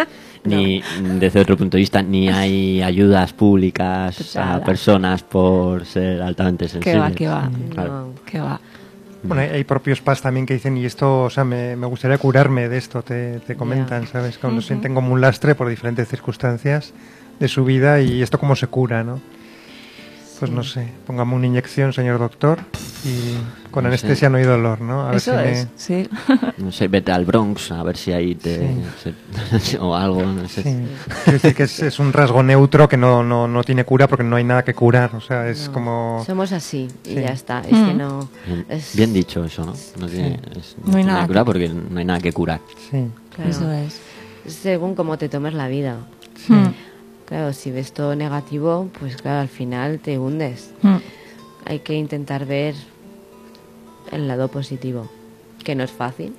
[0.45, 0.83] ni-
[1.21, 7.13] desde otro punto de vista, ni hay ayudas públicas a personas por ser altamente sensibles.
[7.15, 7.51] Que va, que va.
[7.73, 7.91] Claro.
[7.93, 8.09] No.
[8.25, 8.61] Que va.
[9.23, 12.69] Bueno, hay, propios PAS también que dicen, y esto, o sea, me, me gustaría curarme
[12.69, 14.37] de esto, te, te comentan, ¿sabes?
[14.37, 16.93] Cuando sienten como un lastre por diferentes circunstancias
[17.41, 19.21] de su vida y esto cómo se cura, ¿no?
[20.45, 22.59] Pues no sé, póngame una inyección, señor doctor,
[23.05, 23.35] y
[23.71, 24.31] con No anestesia sé.
[24.31, 25.03] no hay dolor, ¿no?
[25.03, 26.09] A ver Eso si me- sí.
[26.59, 28.77] No sé, vete al Bronx a ver si ahí te...
[29.81, 30.63] o algo, no sé.
[30.63, 30.77] Sí.
[31.25, 34.23] Quiero decir que es, es un rasgo neutro que no, no, no tiene cura porque
[34.25, 35.73] no hay nada que curar, o sea, es No.
[35.73, 36.23] como...
[36.27, 37.15] Somos así y Sí.
[37.15, 37.61] ya está.
[37.61, 37.97] Es que Mm.
[37.99, 38.29] no.
[38.47, 39.75] Bien, es- bien dicho eso, ¿no?
[39.99, 42.61] No, tiene, es- No hay tiene nada que- cura porque no hay nada que curar.
[42.91, 43.07] Sí.
[43.35, 44.01] claro, Eso es.
[44.47, 45.97] Según cómo te tomes la vida.
[46.49, 46.67] Mm,
[47.27, 50.73] Claro, si ves todo negativo, pues claro, al final te hundes.
[50.83, 50.97] mm.
[51.67, 52.75] Hay que intentar ver
[54.13, 55.11] el lado positivo,
[55.65, 56.35] que no es fácil.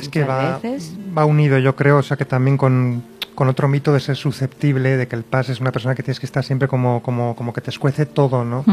[0.00, 0.92] Es que va, veces.
[1.16, 3.02] va unido, yo creo, o sea, que también con,
[3.34, 6.18] con otro mito de ser susceptible, de que el PAS es una persona que tienes
[6.18, 8.64] que estar siempre como, como, como que te escuece todo, ¿no?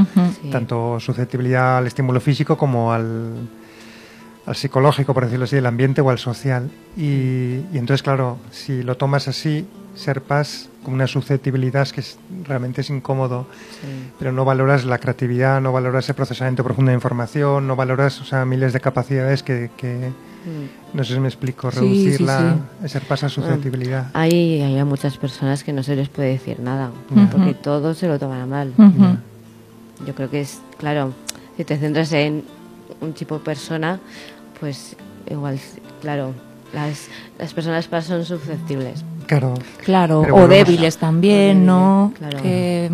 [0.41, 0.49] Sí.
[0.49, 3.33] Tanto susceptibilidad al estímulo físico como al,
[4.45, 6.71] al psicológico, por decirlo así, del ambiente o al social.
[6.95, 7.01] Y,
[7.73, 12.81] y entonces, claro, si lo tomas así, ser paz como una susceptibilidad que es- realmente
[12.81, 13.47] es incómodo,
[13.81, 13.87] Sí.
[14.19, 18.25] pero no valoras la creatividad, no valoras el procesamiento profundo de información, no valoras o
[18.25, 20.09] sea, miles de capacidades que, que-
[20.45, 20.97] Mm.
[20.97, 24.07] no sé si me explico, Sí, reducirla, sí, ser paz a susceptibilidad.
[24.13, 26.91] Hay, hay muchas personas que no se les puede decir nada,
[27.31, 28.73] porque todo se lo toman a mal.
[30.05, 31.13] Yo creo que es, claro,
[31.55, 32.43] si te centras en
[32.99, 33.99] un tipo de persona,
[34.59, 34.97] pues
[35.29, 35.59] igual,
[36.01, 36.33] claro,
[36.73, 37.07] las,
[37.39, 39.05] las personas son susceptibles.
[39.27, 42.13] Claro, Claro, Pero o débiles también, ¿no?
[42.17, 42.41] Claro.
[42.41, 42.91] Que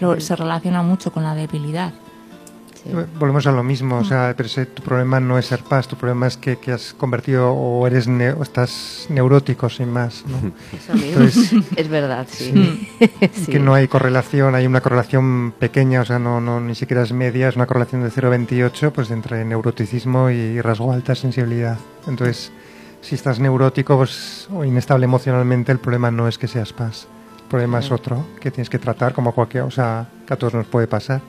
[0.00, 1.92] lo- se relaciona mucho con la debilidad.
[2.84, 2.90] Sí.
[3.18, 5.96] volvemos a lo mismo, o sea, pero ese- tu problema no es ser paz, tu
[5.96, 10.52] problema es que, que has convertido o eres ne- o estás neurótico sin más, ¿no?
[10.78, 12.88] Eso mí Entonces- es verdad, sí.
[13.34, 13.50] Sí.
[13.50, 17.12] que no hay correlación, hay una correlación pequeña, o sea, no, no ni siquiera es
[17.12, 21.78] media, es una correlación de 0,28 pues entre neuroticismo y rasgo alta sensibilidad.
[22.06, 22.52] Entonces,
[23.00, 27.06] si estás neurótico pues, o inestable emocionalmente, el problema no es que seas paz,
[27.38, 30.54] el problema es otro que tienes que tratar como cualquier, o sea, que a todos
[30.54, 31.20] nos puede pasar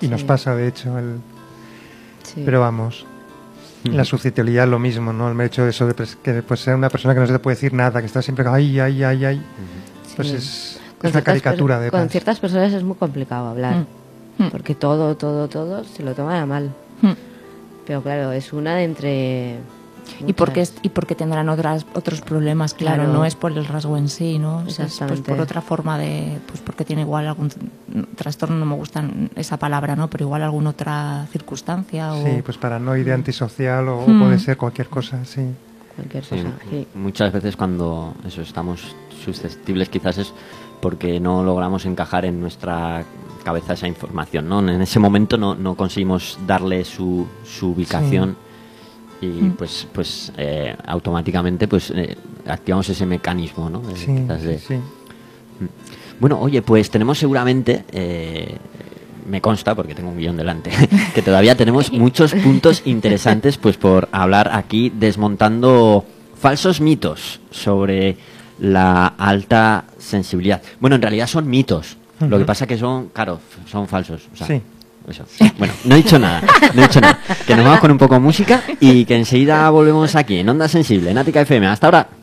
[0.00, 1.16] y nos pasa de hecho, el,
[2.22, 2.42] Sí.
[2.44, 3.06] pero vamos.
[3.84, 5.30] La susceptibilidad es lo mismo, ¿no?
[5.30, 7.54] El hecho de eso de que pues, ser una persona que no se te puede
[7.54, 9.42] decir nada, que está siempre ay, ay, ay, ay.
[10.16, 12.10] Pues es, es Con una ciertas caricatura de Con paz.
[12.10, 13.86] ciertas personas es muy complicado hablar,
[14.38, 14.44] Mm.
[14.44, 14.50] Mm.
[14.50, 16.70] porque todo, todo, todo se lo toman a mal.
[17.02, 17.12] Mm.
[17.86, 19.56] Pero claro, es una de entre...
[20.26, 23.12] Y porque, es- y porque tendrán otras, otros problemas, claro, Claro.
[23.12, 24.62] no es por el rasgo en sí, ¿no?
[24.66, 27.50] Es, pues, por otra forma de, pues porque tiene igual algún
[28.16, 29.04] trastorno, no me gusta
[29.36, 30.08] esa palabra, ¿no?
[30.08, 32.24] Pero igual alguna otra circunstancia o...
[32.24, 34.20] Sí, pues paranoide, antisocial o Mm.
[34.20, 35.42] puede ser cualquier cosa, sí.
[35.96, 36.86] Cualquier Sí, cosa, sí.
[36.94, 38.94] Muchas veces cuando eso estamos
[39.24, 40.32] susceptibles quizás es
[40.80, 43.04] porque no logramos encajar en nuestra
[43.44, 44.60] cabeza esa información, ¿no?
[44.60, 48.36] En ese momento no, no conseguimos darle su, su ubicación
[49.20, 49.50] y Mm.
[49.52, 53.82] pues pues eh, automáticamente pues eh, activamos ese mecanismo, ¿no?
[53.96, 54.76] Sí, de- sí.
[56.20, 58.56] Bueno, oye, pues tenemos seguramente, eh,
[59.28, 60.70] me consta, porque tengo un guion delante,
[61.14, 66.04] que todavía tenemos muchos puntos interesantes pues por hablar aquí, desmontando
[66.40, 68.16] falsos mitos sobre
[68.60, 70.62] la alta sensibilidad.
[70.80, 71.96] Bueno, en realidad son mitos.
[72.20, 73.38] Lo que pasa que son, claro,
[73.70, 74.22] son falsos.
[74.32, 74.60] o sea, Sí.
[75.10, 75.24] Eso.
[75.58, 76.42] Bueno, no he dicho nada,
[76.74, 77.18] no he dicho nada.
[77.46, 80.68] Que nos vamos con un poco de música y que enseguida volvemos aquí en Onda
[80.68, 81.66] Sensible, en Ática FM.
[81.66, 82.17] Hasta ahora.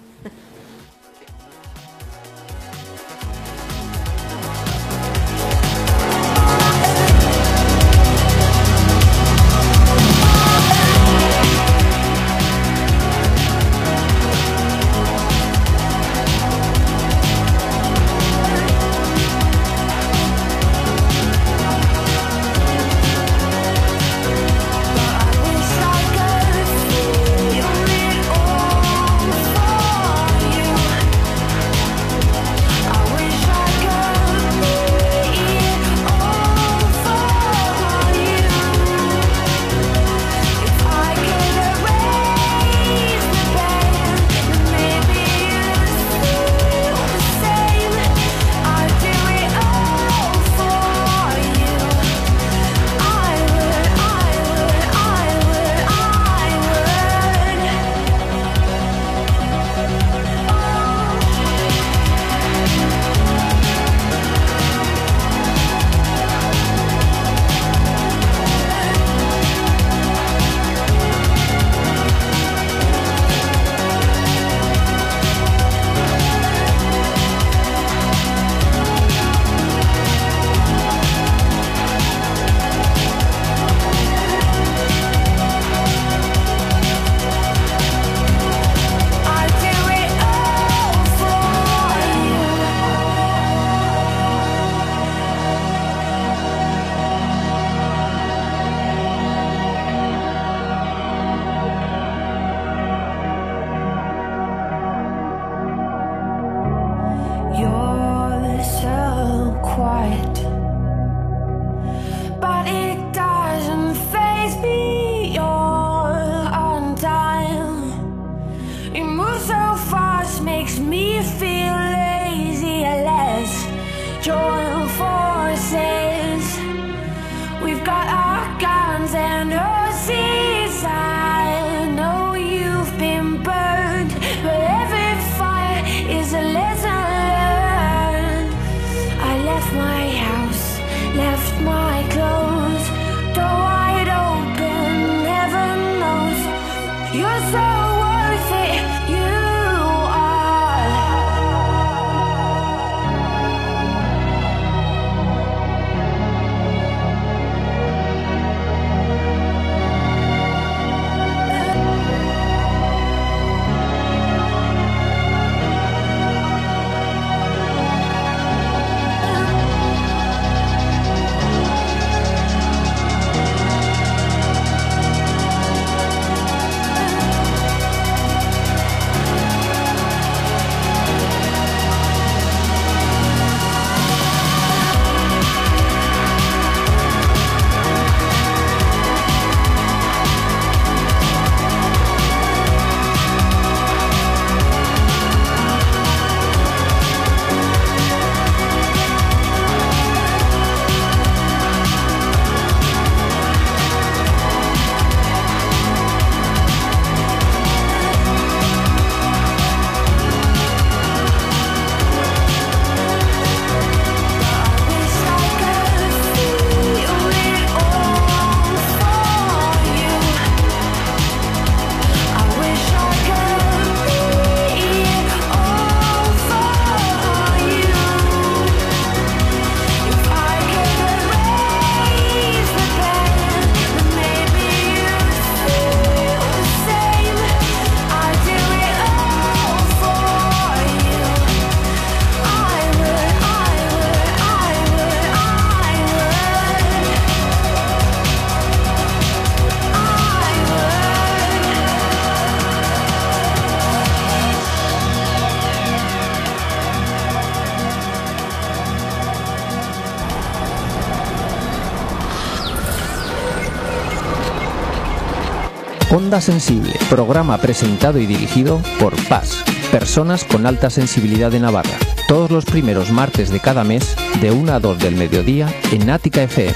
[266.36, 271.98] Onda Sensible, programa presentado y dirigido por PAS, personas con alta sensibilidad de Navarra.
[272.28, 276.44] Todos los primeros martes de cada mes, de 1 a 2 del mediodía, en Ática
[276.44, 276.74] FM.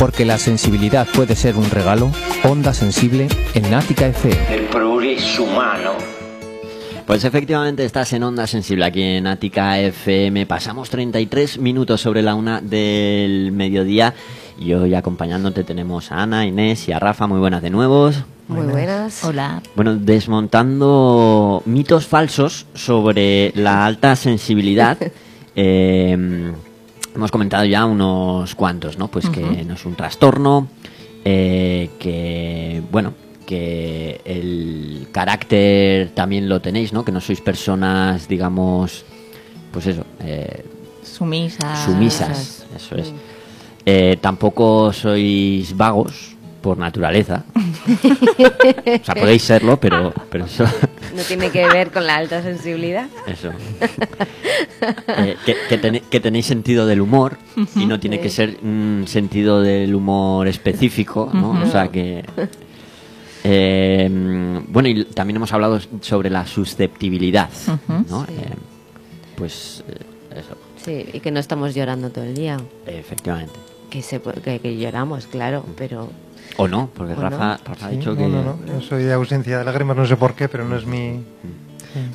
[0.00, 2.10] Porque la sensibilidad puede ser un regalo,
[2.42, 4.52] Onda Sensible en Ática FM.
[4.52, 5.92] El progreso humano
[7.06, 10.44] Pues efectivamente estás en Onda Sensible aquí en Ática FM.
[10.46, 14.12] Pasamos 33 minutos sobre la una del mediodía
[14.58, 17.26] y hoy acompañándote tenemos a Ana, Inés y a Rafa.
[17.26, 18.10] Muy buenas de nuevo.
[18.48, 19.24] Muy buenas.
[19.24, 19.62] Hola.
[19.76, 24.98] Bueno, desmontando mitos falsos sobre la alta sensibilidad.
[25.56, 26.52] eh,
[27.14, 29.08] hemos comentado ya unos cuantos, ¿no?
[29.08, 30.68] Pues que no es un trastorno,
[31.24, 33.14] eh, que, bueno,
[33.46, 37.04] que el carácter también lo tenéis, ¿no?
[37.04, 39.04] Que no sois personas, digamos,
[39.72, 40.64] pues eso, eh,
[41.02, 41.84] Sumisas.
[41.84, 43.12] sumisas, eso es.
[43.90, 47.44] Eh, tampoco sois vagos por naturaleza.
[47.48, 50.64] o sea, podéis serlo, pero, pero eso...
[51.16, 53.06] No tiene que ver con la alta sensibilidad.
[53.26, 53.50] Eso.
[55.16, 57.38] Eh, que, que tene- que tenéis sentido del humor
[57.76, 61.52] y no tiene que ser un sentido del humor específico, ¿no?
[61.62, 62.24] O sea que...
[63.44, 64.08] eh,
[64.68, 67.48] bueno, y también hemos hablado sobre la susceptibilidad,
[68.08, 68.26] ¿no?
[68.26, 68.32] Sí.
[68.36, 68.54] Eh,
[69.36, 72.56] pues eh, eso, Sí, y que no estamos llorando todo el día.
[72.86, 73.54] efectivamente.
[73.90, 76.10] Que, se, que, que lloramos, claro, pero
[76.56, 78.26] O no, porque ¿O Rafa, Rafa ha Sí, dicho no, que...
[78.28, 80.84] no, no, no soy de ausencia de lágrimas, no sé por qué, pero no es
[80.86, 81.22] mi...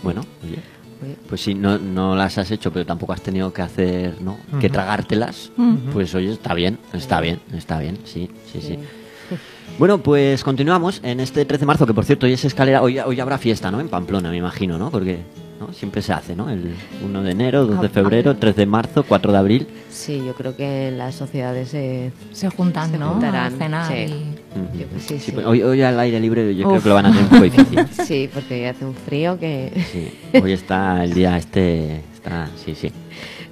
[0.04, 0.60] Bueno, oye,
[1.28, 4.38] pues si no, no las has hecho, pero tampoco has tenido que hacer, ¿no?
[4.60, 5.52] Que tragártelas,
[5.92, 8.80] pues oye, está bien, está bien, está bien, sí, sí, sí.
[9.80, 13.00] Bueno, pues continuamos en este 13 de marzo, que por cierto hoy es escalera, hoy,
[13.00, 13.80] hoy habrá fiesta, ¿no?
[13.82, 14.92] En Pamplona, me imagino, ¿no?
[14.92, 15.43] Porque ¿no?
[15.74, 16.50] Siempre se hace, ¿no?
[16.50, 19.68] El 1 de enero, 2 de Ah, febrero, 3 de marzo, 4 de abril.
[19.90, 22.12] sí, yo creo que las sociedades se...
[22.32, 23.12] Se juntan, Se ¿no?
[23.12, 23.96] juntarán, A cenar sí.
[24.76, 25.32] y- yo- sí, Sí, sí.
[25.32, 26.84] pues hoy, hoy al aire libre yo creo Uf.
[26.84, 27.88] que lo van a tener un poco difícil.
[28.06, 29.72] Sí, porque hoy hace un frío que...
[29.92, 32.92] Sí, hoy está el día este, está, sí, sí.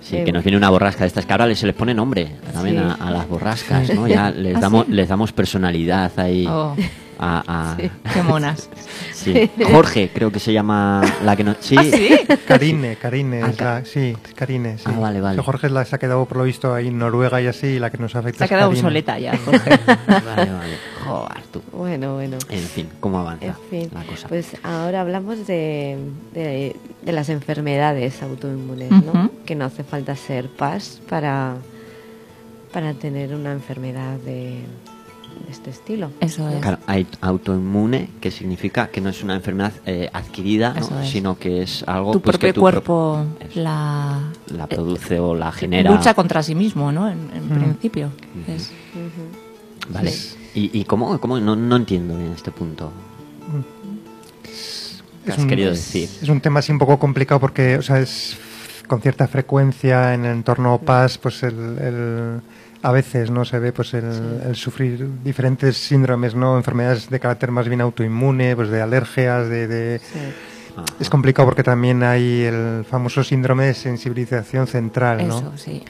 [0.02, 2.76] Sí, que nos viene una borrasca de estas que ahora se les pone nombre también
[2.78, 2.82] Sí.
[2.84, 4.08] a, a las borrascas, ¿no?
[4.08, 6.76] Ya les damos, les damos personalidad ahí Oh,
[7.22, 7.78] a, a-
[8.14, 8.70] qué monas.
[9.14, 9.50] sí.
[9.72, 11.76] Jorge, creo que se llama la que no, sí,
[12.48, 14.84] Karine, Karine, Ah, es la, sí, Karine, sí.
[14.88, 15.38] Ah, vale, vale.
[15.38, 17.68] Que Jorge es la, se ha quedado por lo visto ahí en Noruega y así,
[17.68, 18.80] y la que nos afecta Se ha es quedado Karine.
[18.88, 19.80] obsoleta ya, Jorge.
[20.08, 20.78] vale, vale.
[21.06, 21.62] Joder, tú.
[21.72, 22.38] Bueno, bueno.
[22.50, 24.28] En fin, cómo avanza En fin, la cosa.
[24.28, 25.98] pues ahora hablamos de,
[26.34, 28.90] de, de las enfermedades autoinmunes.
[28.92, 29.30] ¿no?
[29.46, 31.56] Que no hace falta ser PAS para,
[32.72, 34.60] para tener una enfermedad de,
[35.46, 36.12] de este estilo.
[36.20, 36.60] Eso es.
[36.62, 41.04] Claro, hay autoinmune, que significa que no es una enfermedad eh, adquirida, ¿no?
[41.06, 43.60] Sino que es algo Tu pues, propio que tu cuerpo Eso.
[43.62, 45.92] la, la produce o la genera.
[45.92, 47.10] lucha contra sí mismo, ¿no?
[47.10, 47.60] En, en Mm.
[47.60, 48.10] principio.
[48.48, 48.72] Es-
[49.90, 50.14] Vale.
[50.54, 51.40] ¿Y, y cómo, cómo?
[51.40, 52.92] No, no entiendo bien este punto.
[54.44, 56.10] ¿Qué Es has un- querido decir?
[56.22, 58.38] Es un tema así un poco complicado porque, o sea, es
[58.88, 62.42] con cierta frecuencia en el entorno PAS, pues el, el-
[62.84, 67.52] a veces no se ve pues el, el sufrir diferentes síndromes, no enfermedades de carácter
[67.52, 70.20] más bien autoinmune, pues de alergias, de, de- Sí.
[71.02, 75.38] Es complicado porque también hay el famoso síndrome de sensibilización central, ¿no?
[75.38, 75.84] Eso, sí.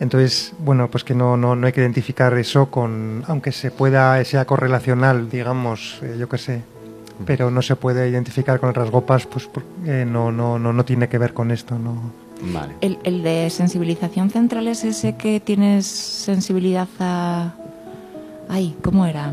[0.00, 4.22] Entonces, bueno, pues que no, no, no hay que identificar eso con, aunque se pueda,
[4.24, 6.62] sea correlacional, digamos, eh, yo qué sé,
[7.24, 10.84] pero no se puede identificar con el rasgo PAS, pues porque no, no, no, no
[10.84, 12.10] tiene que ver con esto, ¿no?
[12.42, 12.74] Vale.
[12.80, 17.52] El, el de sensibilización central es ese que tienes sensibilidad a...
[18.48, 19.32] Ay, ¿cómo era?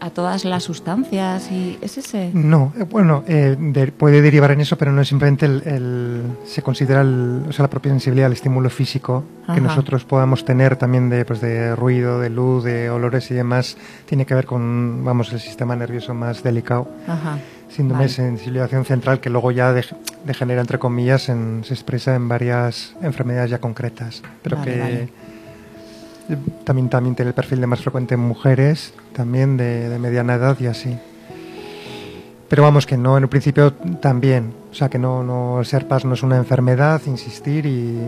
[0.00, 1.78] A todas las sustancias y...
[1.80, 2.30] ¿Es ese?
[2.34, 6.22] No, eh, bueno, eh, de- puede derivar en eso, pero no es simplemente el, el-
[6.44, 9.54] se considera el- o sea, la propia sensibilidad al estímulo físico Ajá.
[9.54, 13.76] que nosotros podamos tener también de, pues, de ruido, de luz, de olores y demás,
[14.06, 16.88] tiene que ver con, vamos, el sistema nervioso más delicado.
[17.06, 17.38] Ajá.
[17.74, 18.08] Síndrome Vale.
[18.08, 19.84] de sensibilización central que luego ya de-
[20.24, 25.02] degenera entre comillas en- se expresa en varias enfermedades ya concretas pero Vale, que vale.
[26.30, 30.34] eh, también también tiene el perfil de más frecuente en mujeres también de, de mediana
[30.34, 30.96] edad y así
[32.48, 35.88] pero vamos que no en el principio también o sea que no no el ser
[35.88, 37.98] PAS no es una enfermedad insistir y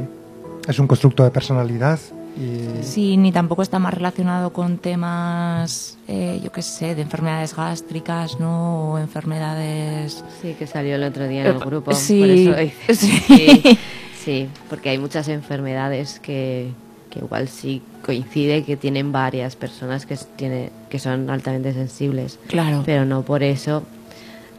[0.68, 1.98] es un constructo de personalidad
[2.36, 7.54] y Sí, ni tampoco está más relacionado con temas, eh, yo qué sé, de enfermedades
[7.56, 8.92] gástricas, ¿no?
[8.92, 10.24] O enfermedades...
[10.42, 11.92] Sí, que salió el otro día en el grupo.
[11.94, 13.22] sí, por eso dice- sí.
[13.26, 13.78] sí,
[14.24, 16.70] sí, porque hay muchas enfermedades que,
[17.10, 22.82] que igual sí coincide que tienen varias personas que, tiene, que son altamente sensibles, Claro,
[22.84, 23.82] pero, pero no por eso.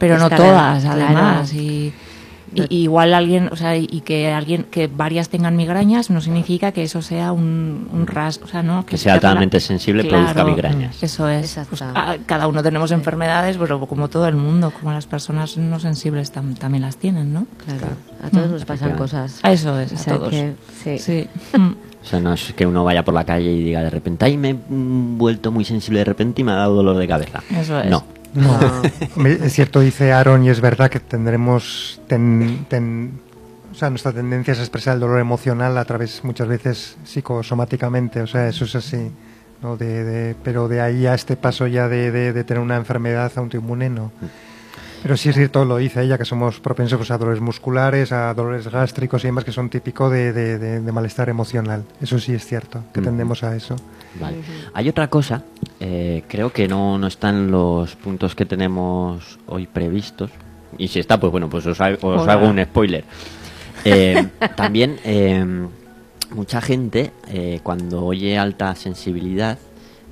[0.00, 1.04] no está todas, claro.
[1.04, 1.52] además.
[1.54, 1.92] Y,
[2.68, 6.82] y igual alguien, o sea, y que alguien, que varias tengan migrañas no significa que
[6.82, 8.84] eso sea un, un rasgo, o sea, ¿no?
[8.86, 11.02] Que sea altamente sensible produzca migrañas.
[11.02, 11.58] Eso es.
[11.68, 15.78] Pues, ah, cada uno tenemos enfermedades, pero como todo el mundo, como las personas no
[15.80, 17.46] sensibles tam- también las tienen, ¿no?
[17.64, 17.86] Claro,
[18.22, 18.52] a todos Mm.
[18.52, 19.40] nos pasan cosas.
[19.42, 20.30] A Eso es, O a sea todos.
[20.30, 20.98] que, sí.
[20.98, 21.28] Sí.
[21.58, 21.72] Mm.
[22.02, 24.36] O sea, no es que uno vaya por la calle y diga de repente, ay,
[24.36, 27.42] me he mm, vuelto muy sensible de repente y me ha dado dolor de cabeza.
[27.50, 27.90] Eso es.
[27.90, 28.04] No.
[28.36, 28.58] No,
[29.16, 32.00] Hombre, es cierto, dice Aaron, y es verdad que tendremos.
[32.06, 33.20] ten- ten-
[33.72, 38.20] o sea, nuestra tendencia es expresar el dolor emocional a través, muchas veces, psicosomáticamente.
[38.20, 39.10] O sea, eso es así.
[39.62, 39.76] ¿no?
[39.78, 43.32] De, de- pero de ahí a este paso ya de, de- de tener una enfermedad
[43.36, 44.12] autoinmune, no.
[45.02, 48.34] Pero sí es cierto, lo dice ella, que somos propensos pues, a dolores musculares, a
[48.34, 51.84] dolores gástricos y demás, que son típicos de, de- de- de malestar emocional.
[52.00, 53.76] Eso sí es cierto, que tendemos a eso.
[54.20, 54.38] Vale.
[54.74, 55.42] Hay otra cosa,
[55.78, 60.30] eh, creo que no, no están los puntos que tenemos hoy previstos.
[60.78, 63.04] Y si está, pues bueno, pues os, ha- os hago un spoiler.
[63.84, 65.44] Eh, también eh,
[66.34, 69.58] mucha gente eh, cuando oye alta sensibilidad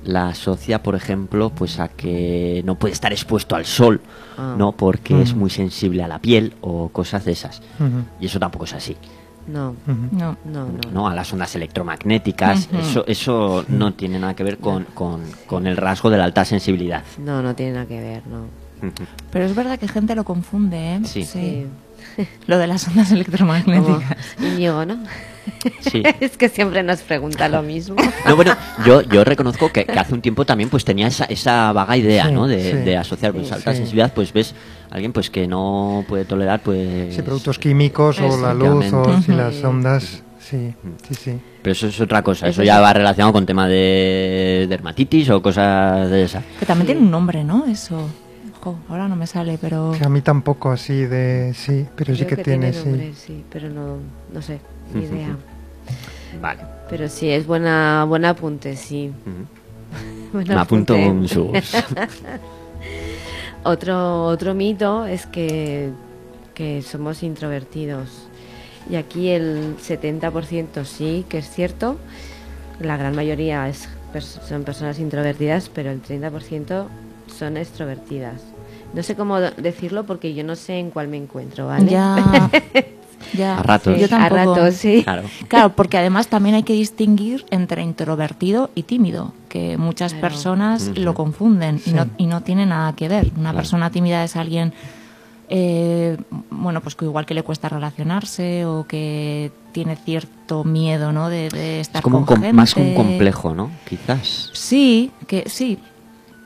[0.05, 4.01] la asocia, por ejemplo, pues a que no puede estar expuesto al sol,
[4.37, 4.55] Ah.
[4.57, 4.71] ¿no?
[4.73, 5.39] Porque es Ujú.
[5.41, 7.61] muy sensible a la piel o cosas de esas.
[8.19, 8.95] Y eso tampoco es así.
[9.47, 9.75] No.
[10.11, 10.35] No.
[10.43, 10.91] no, no.
[10.91, 11.07] ¿no?
[11.07, 12.67] A las ondas electromagnéticas.
[12.73, 16.43] Eso, eso no tiene nada que ver con, con, con el rasgo de la alta
[16.45, 17.03] sensibilidad.
[17.19, 18.45] No, no tiene nada que ver, no.
[19.31, 20.99] Pero es verdad que gente lo confunde, ¿eh?
[21.05, 21.23] Sí.
[21.23, 21.65] Sí.
[22.47, 24.17] Lo de las ondas electromagnéticas.
[24.41, 24.97] Íñigo, ¿no?
[25.81, 26.01] Sí.
[26.19, 27.95] es que siempre nos pregunta lo mismo.
[28.25, 31.71] No, bueno, yo, yo reconozco que, que hace un tiempo también pues tenía esa, esa
[31.71, 32.47] vaga idea, Sí, ¿no?
[32.47, 32.77] De, sí.
[32.77, 33.77] de asociar pues, Sí, alta sí.
[33.77, 34.55] sensibilidad, pues ves
[34.89, 37.13] a alguien pues que no puede tolerar pues...
[37.13, 40.23] Sí, productos químicos o la luz o las ondas.
[40.39, 40.73] Sí,
[41.07, 41.39] sí, sí.
[41.63, 42.81] Pero eso es otra cosa, eso Eso ya sí.
[42.83, 46.43] va relacionado con tema de dermatitis o cosas de esas.
[46.59, 47.65] Que también tiene un nombre, ¿no?
[47.65, 48.07] Eso.
[48.89, 49.93] Ahora no me sale, pero...
[49.97, 51.53] Que a mí tampoco así de...
[51.55, 52.79] Sí, pero sí Creo que, tiene, sí.
[52.85, 53.97] nombre, sí, pero no,
[54.33, 54.59] no sé,
[54.93, 55.35] ni idea.
[56.41, 56.61] Vale.
[56.89, 59.11] Pero sí, es buena, buen apunte, sí.
[60.33, 61.09] Buen Me apunto apunte.
[61.09, 61.75] un sus.
[63.63, 65.89] Otro, otro mito es que,
[66.53, 68.27] que somos introvertidos.
[68.89, 71.97] Y aquí el 70% sí que es cierto.
[72.79, 73.89] La gran mayoría es,
[74.47, 76.85] son personas introvertidas, pero el 30%
[77.35, 78.41] son extrovertidas.
[78.93, 81.91] No sé cómo decirlo porque yo no sé en cuál me encuentro, ¿vale?
[81.91, 82.49] Ya.
[83.33, 83.57] ya.
[83.59, 83.97] A ratos.
[83.99, 84.35] Yo a tampoco.
[84.55, 85.01] ratos, sí.
[85.03, 85.23] Claro.
[85.47, 90.29] Claro, porque además también hay que distinguir entre introvertido y tímido, que muchas Claro.
[90.29, 92.09] personas lo confunden y, no, Sí.
[92.17, 93.27] y no tiene nada que ver.
[93.35, 93.57] Una Claro.
[93.57, 94.73] persona tímida es alguien,
[95.49, 96.17] eh,
[96.49, 101.29] bueno, pues que igual que le cuesta relacionarse o que tiene cierto miedo, ¿no?
[101.29, 102.55] De, de estar Es como un con com- gente.
[102.55, 103.69] más un complejo, ¿no?
[103.87, 104.49] Quizás.
[104.53, 105.77] Sí, que sí.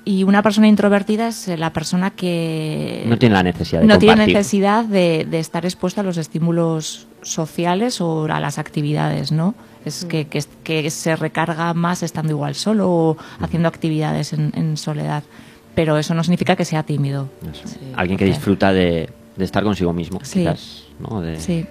[0.10, 4.00] Y una persona introvertida es eh, la persona que No tiene la necesidad de no
[4.00, 9.54] tiene necesidad de, de estar expuesta a los estímulos sociales o a las actividades, ¿no?
[9.86, 14.78] Es que, que, que se recarga más estando igual solo o haciendo actividades en, en
[14.78, 15.22] soledad.
[15.76, 17.30] Pero eso no significa que sea tímido.
[17.54, 17.78] Sí.
[17.96, 20.40] Alguien que disfruta de, de estar consigo mismo, Sí.
[20.40, 21.22] quizás, ¿no?
[21.22, 21.68] De- Sí.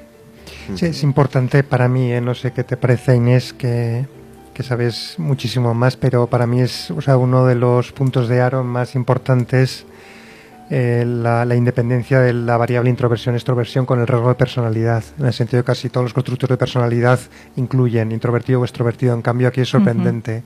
[0.76, 4.06] Sí, es importante para mí, eh, no sé qué te parece Inés, que,
[4.58, 8.40] que sabes muchísimo más, pero para mí es o sea, uno de los puntos de
[8.40, 9.86] Aaron más importantes
[10.68, 15.04] eh, la, la independencia de la variable introversión-extroversión con el rasgo de personalidad.
[15.16, 17.20] En el sentido de que casi todos los constructores de personalidad
[17.54, 19.14] incluyen introvertido o extrovertido.
[19.14, 20.42] En cambio, aquí es sorprendente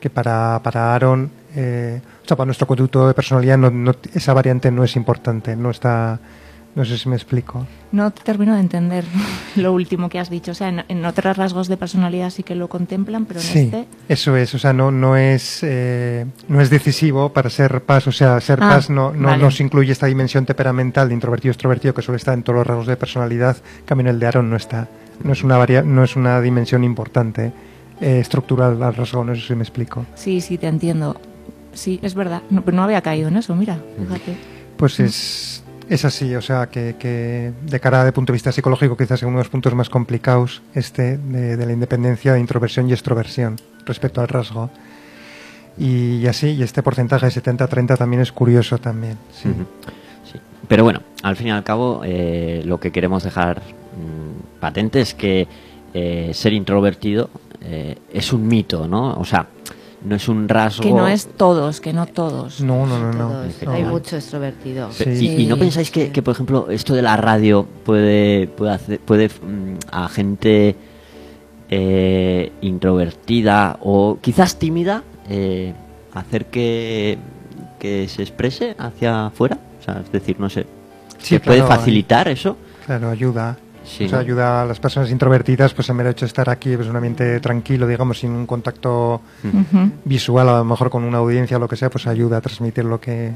[0.00, 4.32] que para, para Aaron, eh, o sea, para nuestro constructor de personalidad, no, no- esa
[4.32, 6.20] variante no es importante, no está.
[6.76, 7.66] No sé si me explico.
[7.90, 9.02] No te termino de entender
[9.56, 10.52] lo último que has dicho.
[10.52, 13.58] O sea, en, en otros rasgos de personalidad sí que lo contemplan, pero en Sí,
[13.60, 13.86] este...
[14.10, 18.12] eso es, o sea, no, no es eh, no es decisivo para ser paz, o
[18.12, 19.42] sea, ser Ah, paz no, no vale.
[19.42, 22.86] nos incluye esta dimensión temperamental de introvertido extrovertido que suele estar en todos los rasgos
[22.86, 23.56] de personalidad,
[23.88, 24.86] en el de Aaron no está,
[25.24, 27.52] no es una varia, no es una dimensión importante
[28.02, 30.04] eh, estructural al rasgo, no sé si me explico.
[30.14, 31.18] Sí, sí, te entiendo.
[31.72, 32.42] Sí, es verdad.
[32.50, 33.78] No, pero no había caído en eso, mira.
[33.98, 34.36] Fíjate.
[34.76, 38.96] Pues es, es así, o sea, que, que de cara de punto de vista psicológico
[38.96, 42.92] quizás es uno de los puntos más complicados este de, la independencia de introversión y
[42.92, 44.70] extroversión respecto al rasgo.
[45.78, 49.18] Y, así, y este porcentaje de 70-30 también es curioso también.
[49.30, 49.50] Sí.
[50.68, 55.14] Pero bueno, al fin y al cabo, eh, lo que queremos dejar mm, patente es
[55.14, 55.46] que
[55.94, 57.30] eh, ser introvertido
[57.60, 59.14] eh, es un mito, ¿no?
[59.14, 59.46] O sea,
[60.06, 60.82] no es un rasgo.
[60.82, 62.60] Que no es todos, que no todos.
[62.60, 63.72] No, no, no, no.
[63.72, 64.92] Hay mucho extrovertido.
[64.92, 65.10] Sí.
[65.10, 69.00] Y, y no pensáis que, que, por ejemplo, esto de la radio puede, puede, hacer,
[69.00, 70.76] puede mm, a gente
[71.68, 75.74] eh, introvertida o quizás tímida eh,
[76.14, 77.18] hacer que,
[77.80, 79.58] que se exprese hacia afuera?
[79.80, 80.66] O sea, es decir, no sé.
[81.18, 82.56] Sí, ¿que puede facilitar eso?
[82.86, 83.56] Claro, ayuda.
[83.86, 84.24] Sí, O sea, ¿no?
[84.24, 87.38] ayuda a las personas introvertidas, pues el mero hecho de estar aquí, pues un ambiente
[87.40, 89.90] tranquilo, digamos, sin un contacto Ujú.
[90.04, 92.84] visual, a lo mejor con una audiencia o lo que sea, pues ayuda a transmitir
[92.84, 93.32] lo que,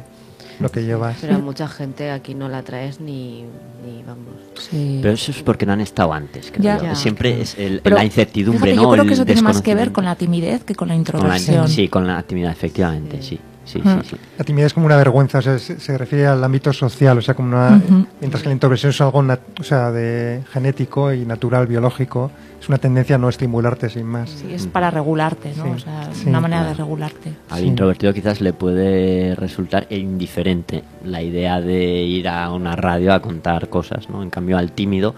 [0.59, 1.19] lo que llevas.
[1.21, 3.45] Pero a mucha gente aquí no la traes ni,
[3.87, 4.35] ni vamos.
[4.59, 4.99] Sí.
[5.01, 6.79] Pero eso es porque no han estado antes, creo Ya.
[6.79, 6.83] yo.
[6.85, 6.95] Ya.
[6.97, 8.83] Siempre es el- Pero, la incertidumbre, fíjate, ¿no?
[8.83, 10.97] Yo creo que eso tiene más que ver con la timidez que con la Con
[10.97, 11.01] la-
[11.39, 11.69] introversión.
[11.69, 13.37] sí, con la actividad, efectivamente, sí.
[13.37, 13.41] Sí,
[13.73, 14.16] Sí, sí.
[14.39, 17.23] La timidez es como una vergüenza, o sea, se, se refiere al ámbito social, o
[17.23, 17.81] sea, como una,
[18.21, 22.68] mientras que la introversión es algo nat- o sea, de genético y natural, biológico, es
[22.68, 24.31] una tendencia a no estimularte sin más.
[24.31, 25.64] Sí, es para regularte, ¿no?
[25.64, 26.29] Sí, O sea, sí.
[26.29, 27.33] una manera de regularte.
[27.49, 27.66] Al Sí.
[27.66, 33.68] introvertido quizás le puede resultar indiferente la idea de ir a una radio a contar
[33.68, 34.23] cosas, ¿no?
[34.23, 35.14] En cambio al tímido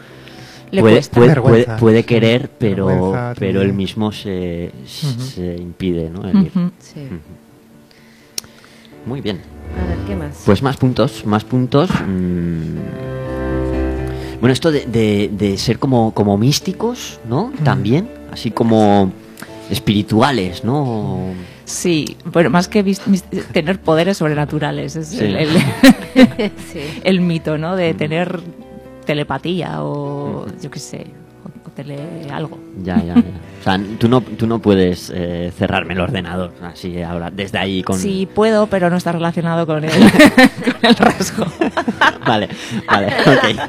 [0.70, 1.02] Le puede,
[1.42, 6.26] puede, puede, querer, pero, pero él mismo se, se impide, ¿no?
[6.28, 6.52] El ir.
[6.78, 7.08] Sí.
[9.06, 9.40] Muy bien.
[9.82, 10.42] A ver, ¿qué más?
[10.44, 11.90] Pues más puntos, más puntos.
[11.90, 12.76] mm.
[14.40, 17.52] Bueno, esto de, de- de ser como, como místicos, ¿no?
[17.62, 19.12] También, así como
[19.70, 21.20] espirituales, ¿no?
[21.64, 22.82] Sí, bueno, más que
[23.52, 25.20] tener poderes sobrenaturales, es Sí.
[25.24, 26.52] el, el-
[27.04, 27.76] el mito, ¿no?
[27.76, 28.40] De tener
[29.06, 31.06] telepatía o yo qué sé,
[31.74, 31.98] tele
[32.32, 32.58] algo.
[32.82, 33.22] Ya, ya, ya.
[33.62, 37.84] O sea, tú no, tú no puedes eh, cerrarme el ordenador así ahora, desde ahí
[37.84, 37.96] con...
[37.96, 41.46] Sí, puedo, pero no está relacionado con el, con el rasgo.
[42.26, 42.48] Vale,
[42.88, 43.60] vale, ok.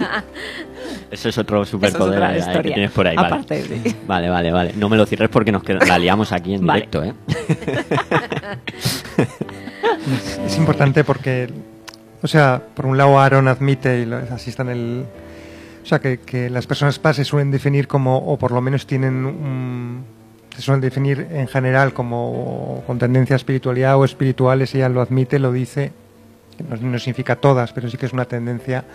[1.11, 3.43] Eso es otro superpoder otra ahí que tienes por ahí, vale.
[3.47, 3.95] Sí.
[4.07, 4.73] Vale, vale, vale.
[4.75, 6.87] No me lo cierres porque nos la liamos aquí en Vale.
[6.91, 7.13] directo, ¿eh?
[10.45, 11.49] Es importante porque,
[12.21, 15.05] o sea, por un lado Aaron admite, y lo- así está en el...
[15.83, 18.87] O sea, que, que las personas PAS se suelen definir como, o por lo menos
[18.87, 20.05] tienen un...
[20.55, 25.39] Se suelen definir en general como con tendencia a espiritualidad o espirituales, ella lo admite,
[25.39, 25.91] lo dice,
[26.55, 28.85] que no, no significa todas, pero sí que es una tendencia,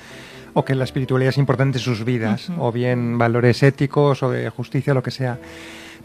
[0.55, 4.49] o que la espiritualidad es importante en sus vidas, o bien valores éticos o de
[4.51, 5.39] justicia, lo que sea.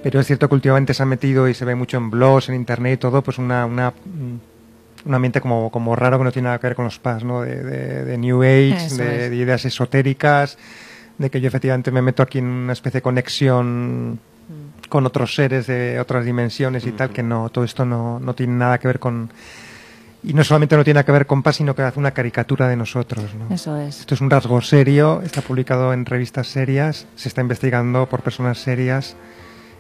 [0.02, 2.56] Pero es cierto que últimamente se ha metido y se ve mucho en blogs, en
[2.56, 4.53] internet y todo, pues una, una, mm,
[5.06, 7.42] un ambiente como, como raro que no tiene nada que ver con los PAS, ¿no?
[7.42, 9.32] De, de- de New Age, Eso de, es.
[9.32, 10.58] de ideas esotéricas,
[11.18, 14.20] de que yo efectivamente me meto aquí en una especie de conexión
[14.90, 18.54] con otros seres de otras dimensiones y tal, que no, todo esto no, no tiene
[18.54, 19.30] nada que ver con...
[20.26, 22.68] Y no solamente no tiene nada que ver con PAS, sino que hace una caricatura
[22.70, 23.54] de nosotros, ¿no?
[23.54, 24.00] Eso es.
[24.02, 28.58] Esto es un rasgo serio, está publicado en revistas serias, se está investigando por personas
[28.60, 29.16] serias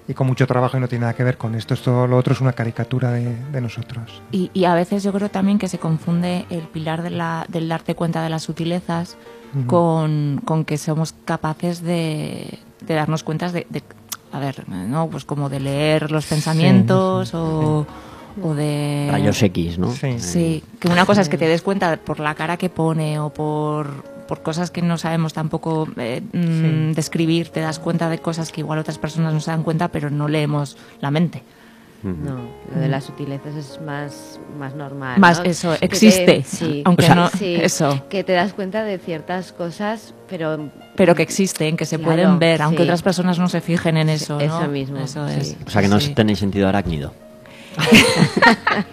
[0.08, 1.74] y con mucho trabajo y no tiene nada que ver con esto.
[1.74, 4.22] Esto lo otro es una caricatura de, de nosotros.
[4.32, 7.70] Y, y a veces yo creo también que se confunde el pilar de la, del
[7.70, 9.16] darte cuenta de las sutilezas
[9.68, 13.84] con, con que somos capaces de, de darnos cuenta de, de-
[14.32, 15.08] a ver, ¿no?
[15.10, 17.86] Pues como de leer los pensamientos sí, o,
[18.41, 19.10] o de...
[19.12, 19.91] Rayos X, ¿no?
[19.91, 20.18] Sí.
[20.18, 23.30] Sí, que una cosa es que te des cuenta por la cara que pone o
[23.30, 26.41] por, por cosas que no sabemos tampoco eh, mm,
[26.89, 26.93] Sí.
[26.95, 30.09] describir, te das cuenta de cosas que igual otras personas no se dan cuenta, pero
[30.09, 31.43] no leemos la mente.
[32.03, 32.36] No,
[32.76, 35.17] lo de las sutilezas es más, más normal.
[35.21, 35.45] Más ¿no?
[35.45, 38.84] eso, Que te- existe, sí, aunque O sea, no, sí, eso, que te das cuenta
[38.84, 42.84] de ciertas cosas, pero pero que existen, que se Claro, pueden ver, aunque sí.
[42.84, 44.41] otras personas no se fijen en eso, ¿no?
[44.41, 45.36] eso mismo, Eso sí.
[45.39, 45.55] es.
[45.65, 46.13] O sea que no sí.
[46.13, 47.13] tenéis sentido arácnido.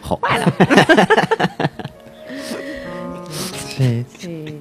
[0.00, 0.18] Jo.
[3.76, 4.04] Sí.
[4.18, 4.60] sí.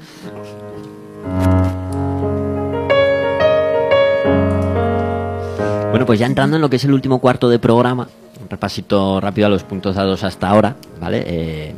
[5.91, 8.07] Bueno, pues ya entrando en lo que es el último cuarto de programa,
[8.41, 11.23] un repasito rápido a los puntos dados hasta ahora, ¿vale?
[11.27, 11.75] Eh,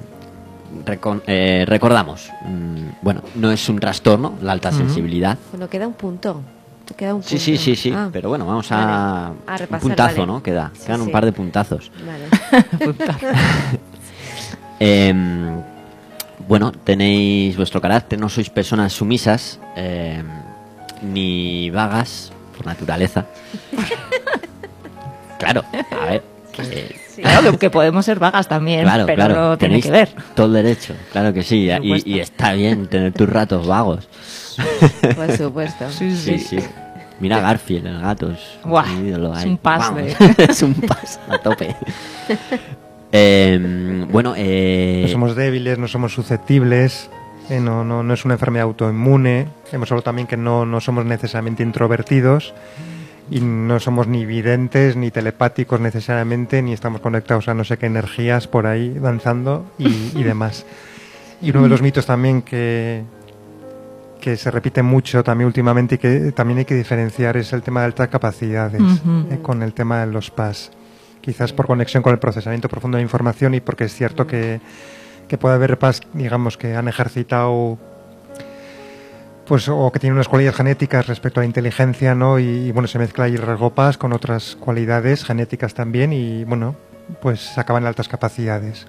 [0.85, 5.37] recon- eh, recordamos, mm, bueno, no es un trastorno, la alta sensibilidad.
[5.51, 6.41] Bueno, queda un punto.
[6.95, 7.29] Queda un punto.
[7.29, 9.33] Sí, sí, sí, sí, Ah, pero bueno, vamos a...
[9.45, 9.63] Vale.
[9.63, 10.27] A un puntazo, vale.
[10.27, 10.41] ¿no?
[10.43, 11.91] Queda, Sí, quedan un par de puntazos.
[12.05, 12.95] Vale.
[14.79, 15.61] Em,
[16.47, 20.25] bueno, tenéis vuestro carácter, no sois personas sumisas, em,
[21.01, 23.25] ni vagas por naturaleza.
[25.39, 26.23] claro, a ver.
[26.51, 29.35] que- Claro, que, podemos ser vagas también, claro, pero claro.
[29.35, 30.09] no tiene tenéis que ver.
[30.35, 31.69] Todo el derecho, claro que sí.
[31.81, 34.09] Y, está bien tener tus ratos vagos.
[35.15, 35.89] Por supuesto.
[35.91, 36.59] Sí, Sí, sí.
[37.21, 38.31] Mira a Garfield, el gato.
[38.31, 40.13] Es, Buah, un ídolo es un pas de-
[40.49, 41.73] es un pas a tope.
[43.11, 47.09] Em, bueno, eh, No somos débiles, no somos susceptibles,
[47.49, 49.47] eh, no, no, no es una enfermedad autoinmune.
[49.71, 52.53] Hemos hablado también que no, no somos necesariamente introvertidos
[53.29, 57.85] y no somos ni videntes ni telepáticos necesariamente, ni estamos conectados a no sé qué
[57.87, 60.65] energías por ahí danzando y, y demás.
[61.41, 63.03] Y uno de los mitos también que,
[64.25, 67.81] que se repite mucho también últimamente y que también hay que diferenciar es el tema
[67.81, 68.81] de altas capacidades
[69.29, 70.71] eh, con el tema de los PAS.
[71.25, 74.61] Quizás por conexión con el procesamiento profundo de información y porque es cierto que,
[75.27, 77.79] que puede haber PAS, digamos, que han ejercitado
[79.47, 82.39] pues o que tiene unas cualidades genéticas respecto a la inteligencia, ¿no?
[82.39, 86.43] Y, y, bueno, se mezcla ahí el rasgo PAS con otras cualidades genéticas también y
[86.45, 86.75] bueno,
[87.21, 88.87] pues se acaban altas capacidades,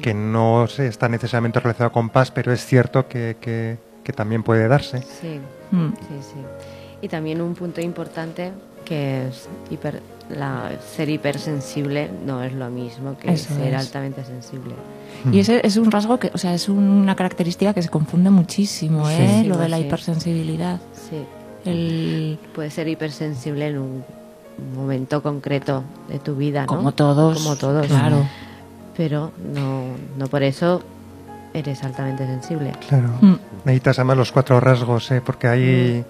[0.00, 4.42] que no se está necesariamente relacionado con PAS, pero es cierto que, que- que también
[4.42, 5.02] puede darse.
[5.02, 5.40] Sí,
[5.72, 5.88] Mm.
[5.98, 6.36] sí, sí.
[7.02, 8.52] Y también un punto importante
[8.84, 10.00] que es hiper,
[10.30, 13.80] la, ser hipersensible no es lo mismo que Eso ser es.
[13.80, 14.74] altamente sensible.
[15.32, 19.08] Y ese es un rasgo que, o sea, es una característica que se confunde muchísimo,
[19.08, 19.40] ¿eh?
[19.42, 19.48] Sí.
[19.48, 19.84] Lo de la Sí.
[19.84, 20.80] hipersensibilidad.
[20.92, 21.24] Sí,
[21.64, 24.04] El, puedes ser hipersensible en un
[24.74, 26.66] momento concreto de tu vida, ¿no?
[26.66, 27.42] como todos.
[27.42, 27.86] Como todos.
[27.86, 28.26] Claro.
[28.96, 29.84] Pero no,
[30.16, 30.82] no por eso
[31.54, 32.72] eres altamente sensible.
[32.88, 33.10] Claro.
[33.20, 33.34] Mm.
[33.64, 35.20] Necesitas además los cuatro rasgos, ¿eh?
[35.24, 36.04] porque ahí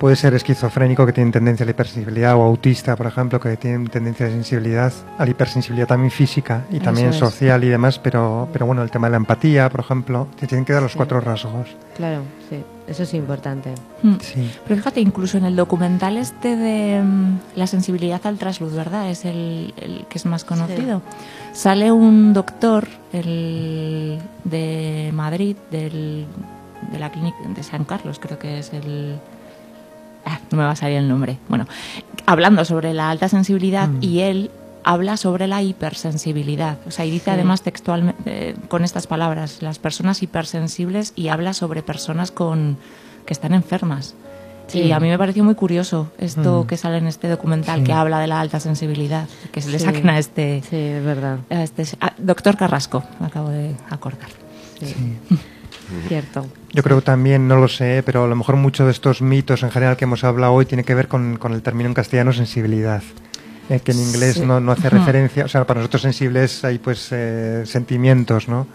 [0.00, 3.86] puede ser esquizofrénico que tiene tendencia a la hipersensibilidad o autista, por ejemplo, que tiene
[3.90, 7.16] tendencia a la sensibilidad, a la hipersensibilidad también física y Eso también es.
[7.16, 10.64] social y demás, pero, pero bueno, el tema de la empatía, por ejemplo, te tienen
[10.64, 10.96] que dar los Sí.
[10.96, 11.68] cuatro rasgos.
[11.96, 12.56] Claro, sí,
[12.88, 13.74] eso es importante.
[14.02, 14.14] Mm.
[14.20, 14.50] Sí.
[14.64, 19.10] Pero fíjate, incluso en el documental este de mm, la sensibilidad al trasluz, ¿verdad?
[19.10, 21.02] Es el, el que es más conocido.
[21.52, 26.24] Sale un doctor el, de Madrid, del,
[26.90, 29.16] de la clínica de San Carlos, creo que es el...
[30.24, 31.38] Ah, no me va a salir el nombre.
[31.48, 31.66] Bueno,
[32.26, 33.98] hablando sobre la alta sensibilidad Mm.
[34.02, 34.50] y él
[34.84, 36.78] habla sobre la hipersensibilidad.
[36.86, 37.30] O sea, y dice Sí.
[37.30, 42.78] además textualmente, eh, con estas palabras, las personas hipersensibles y habla sobre personas con
[43.26, 44.14] que están enfermas.
[44.68, 44.80] Sí.
[44.82, 46.66] Y a mí me pareció muy curioso esto Mm.
[46.66, 47.84] que sale en este documental Sí.
[47.86, 49.84] que habla de la alta sensibilidad, que se le Sí.
[49.84, 51.38] saquen a este, Sí, es verdad.
[51.50, 54.28] a este a- doctor Carrasco, me acabo de acordar.
[54.80, 54.94] Sí.
[56.08, 56.46] Cierto.
[56.72, 59.62] Yo creo que también, no lo sé, pero a lo mejor muchos de estos mitos
[59.62, 62.32] en general que hemos hablado hoy tiene que ver con, con el término en castellano
[62.32, 63.02] sensibilidad.
[63.68, 64.40] eh, que en inglés Sí.
[64.44, 68.66] no, no hace referencia, o sea, para nosotros sensibles hay pues eh, sentimientos, ¿no?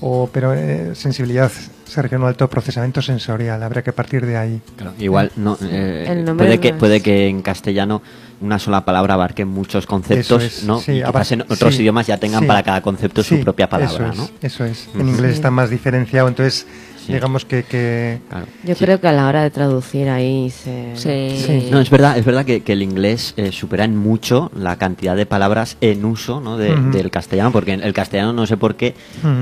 [0.00, 4.36] O, pero eh, sensibilidad se refiere a un alto procesamiento sensorial, habría que partir de
[4.36, 4.60] ahí.
[4.76, 8.02] Claro, igual no eh, puede que no es- puede que en castellano
[8.42, 10.78] una sola palabra abarque muchos conceptos, es, ¿no?
[10.80, 12.46] sí, y quizás en otros sí, idiomas ya tengan sí.
[12.46, 14.24] para cada concepto Sí, su propia palabra, eso ¿no?
[14.24, 14.88] es, Eso es.
[14.94, 15.36] En inglés Sí.
[15.36, 16.66] está más diferenciado, entonces
[17.06, 17.12] Sí.
[17.14, 18.46] digamos que, que Claro.
[18.64, 18.84] Yo Sí.
[18.84, 20.92] creo que a la hora de traducir ahí se...
[20.96, 21.42] Sí.
[21.44, 21.68] Sí.
[21.70, 25.16] No, es verdad, es verdad que, que el inglés eh, supera en mucho la cantidad
[25.16, 26.56] de palabras en uso ¿no?
[26.58, 28.94] de- del castellano, porque el castellano no sé por qué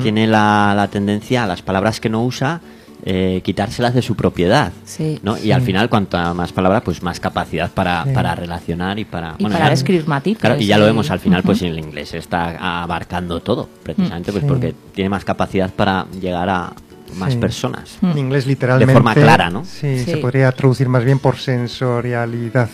[0.02, 2.60] tiene la, la tendencia a las palabras que no usa
[3.06, 4.72] eh, quitárselas de su propiedad.
[4.86, 5.18] Sí.
[5.22, 5.36] ¿no?
[5.36, 8.10] Y al final, cuanta más palabras, pues más capacidad para, Sí.
[8.14, 9.34] para relacionar y para...
[9.36, 10.40] Y para ya- escribir matices.
[10.40, 11.66] Claro, y ya lo vemos al final, pues Ujú.
[11.70, 14.48] el inglés está abarcando todo, precisamente, pues Sí.
[14.48, 16.72] porque tiene más capacidad para llegar a
[17.16, 17.38] más Sí.
[17.38, 17.98] personas.
[18.00, 18.06] Mm.
[18.10, 18.92] en inglés literalmente...
[18.92, 19.64] forma clara, ¿no?
[19.64, 20.04] Sí, Sí.
[20.12, 22.68] se podría traducir más bien por sensorialidad.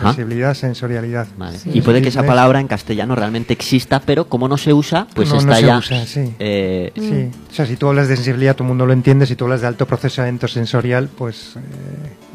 [0.00, 1.26] Sensibilidad, sensorialidad.
[1.36, 1.58] Vale.
[1.58, 1.70] Sí.
[1.74, 5.28] Y puede que esa palabra en castellano realmente exista, pero como no se usa, pues
[5.28, 5.78] No, no está se ya.
[5.78, 6.34] usa, sí.
[6.38, 9.26] eh, Sí, o sea, si tú hablas de sensibilidad, todo el mundo lo entiende.
[9.26, 11.60] Si tú hablas de alto procesamiento sensorial, pues, eh,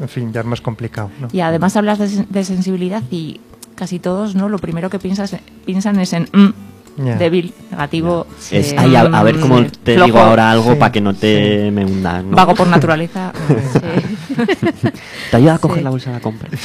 [0.00, 1.10] en fin, ya es más complicado.
[1.20, 1.28] ¿no?
[1.32, 3.40] Y además hablas de, sen- de sensibilidad y
[3.74, 4.48] casi todos, ¿no?
[4.48, 6.52] Lo primero que piensas, piensan es en mm,
[6.96, 8.26] Débil, negativo.
[8.50, 10.92] es, eh, ay, a, a ver cómo mm, te flojo, digo ahora algo Sí, para
[10.92, 11.70] que no te sí.
[11.70, 12.24] me hundas.
[12.24, 12.34] ¿no?
[12.36, 13.32] Vago por naturaleza.
[15.30, 15.84] ¿Te ayuda a coger Sí.
[15.84, 16.48] la bolsa de la compra?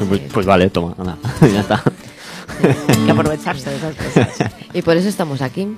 [0.08, 1.82] pues, pues vale, toma, anda, ya está.
[3.04, 4.50] Que aprovecharse de esas cosas.
[4.72, 5.68] Y por eso estamos aquí,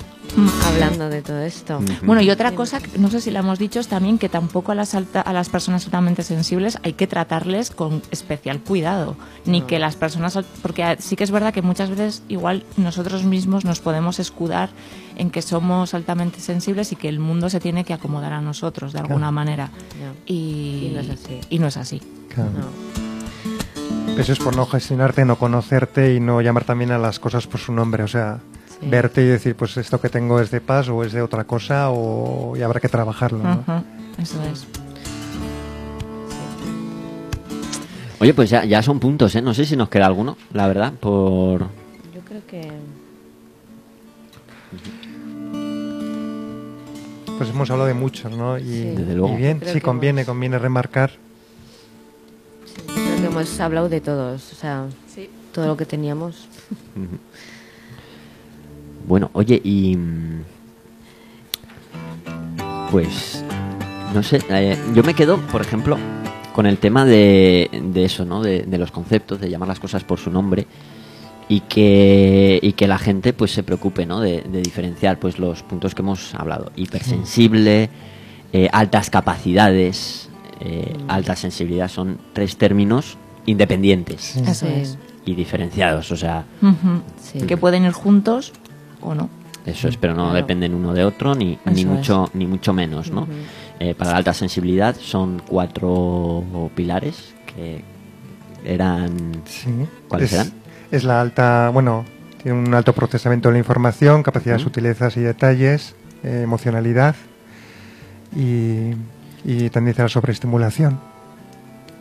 [0.64, 1.80] hablando de todo esto.
[2.04, 4.72] Bueno, y otra cosa, que no sé si la hemos dicho, es también que tampoco
[4.72, 9.16] a las, alta- a las personas altamente sensibles hay que tratarles con especial cuidado.
[9.44, 13.64] Ni que las personas, porque sí que es verdad que muchas veces igual nosotros mismos
[13.64, 14.70] nos podemos escudar
[15.16, 18.92] en que somos altamente sensibles y que el mundo se tiene que acomodar a nosotros
[18.92, 19.66] de alguna manera.
[20.00, 20.12] No.
[20.26, 21.40] Y, Y no es así.
[21.50, 22.02] y no es así.
[22.32, 22.50] Claro.
[24.18, 27.60] Eso es por no gestionarte, no conocerte y no llamar también a las cosas por
[27.60, 28.02] su nombre.
[28.02, 28.38] O sea,
[28.80, 28.88] Sí.
[28.88, 31.90] verte y decir, pues esto que tengo es de paz o es de otra cosa
[31.90, 33.38] o y habrá que trabajarlo.
[33.42, 33.84] ¿no?
[34.18, 34.66] Eso es.
[38.18, 39.42] Oye, pues ya, ya son puntos, ¿eh?
[39.42, 41.60] No sé si nos queda alguno, la verdad, por...
[42.14, 42.70] Yo creo que...
[47.36, 48.56] Pues hemos hablado de muchos, ¿no?
[48.58, 48.84] Y, Sí.
[48.96, 49.34] Desde luego.
[49.34, 51.10] y bien, Creo sí, conviene, hemos- conviene remarcar.
[53.26, 54.86] Que hemos hablado de todos, o sea,
[55.52, 56.48] todo lo que teníamos.
[59.06, 59.96] Bueno, oye, y...
[59.96, 60.42] mm,
[62.90, 63.42] Pues...
[64.14, 65.98] No sé, eh, yo me quedo, por ejemplo,
[66.54, 68.40] con el tema de, de eso, ¿no?
[68.42, 70.66] De, de los conceptos, de llamar las cosas por su nombre
[71.48, 74.20] y que, y que la gente pues se preocupe, ¿no?
[74.20, 76.70] De, de diferenciar pues los puntos que hemos hablado.
[76.76, 77.90] Hipersensible,
[78.52, 80.30] eh, altas capacidades,
[80.60, 84.36] eh, alta sensibilidad, son tres términos independientes.
[84.36, 84.98] Eso es.
[85.24, 86.44] y diferenciados, o sea...
[86.62, 87.00] Ujú.
[87.20, 87.40] Sí.
[87.46, 88.52] Que pueden ir juntos
[89.00, 89.28] o no.
[89.64, 90.36] Eso es, pero no Claro.
[90.36, 93.22] dependen uno de otro ni, ni mucho ni mucho menos, ¿no?
[93.22, 93.32] Ujú.
[93.80, 96.44] eh, para la alta sensibilidad son cuatro
[96.76, 97.82] pilares que
[98.64, 99.42] eran...
[99.46, 99.70] Sí.
[100.08, 100.52] ¿Cuáles es, eran?
[100.92, 102.04] Es la alta, bueno,
[102.42, 104.68] tiene un alto procesamiento de la información, capacidad de Ujú.
[104.70, 107.16] sutilezas y detalles, eh, emocionalidad
[108.36, 108.92] y,
[109.46, 110.98] y tendencia a la sobreestimulación.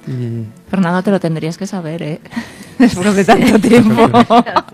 [0.08, 2.20] Y Fernando, te lo tendrías que saber, ¿eh?
[2.80, 4.08] Después de tanto tiempo.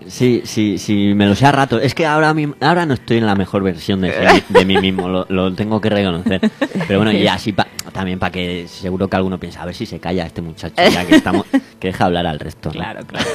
[0.08, 1.78] Sí, sí, sí, me lo sé a rato.
[1.78, 4.76] Es que ahora, mi- ahora no estoy en la mejor versión de, ser- de mí
[4.78, 6.40] mismo, lo, lo tengo que reconocer.
[6.88, 9.86] Pero bueno, y así pa- también para que seguro que alguno piensa, a ver si
[9.86, 11.46] se calla este muchacho, ya que estamos,
[11.78, 12.68] que deja hablar al resto.
[12.70, 12.72] ¿no?
[12.72, 13.26] Claro, claro.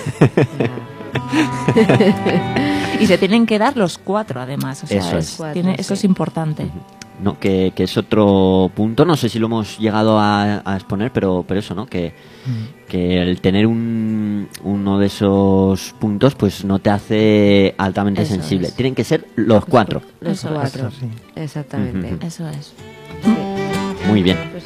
[3.00, 4.84] y se tienen que dar los cuatro, además.
[4.84, 5.36] O sea, Eso es- es.
[5.38, 6.68] Cuatro, tiene- eso es importante.
[7.20, 11.12] No, que, que es otro punto, no sé si lo hemos llegado a, a exponer,
[11.12, 11.88] pero, pero eso, ¿no?
[11.88, 12.14] Que,
[12.88, 18.68] que el tener un, uno de esos puntos pues no te hace altamente Eso sensible.
[18.68, 18.76] es.
[18.76, 20.04] Tienen que ser los cuatro.
[20.22, 20.92] Los cuatro.
[20.92, 21.08] Sí.
[21.36, 22.26] Exactamente.
[22.26, 22.74] Eso es.
[23.24, 24.08] Sí.
[24.08, 24.38] Muy bien.
[24.52, 24.64] Pues.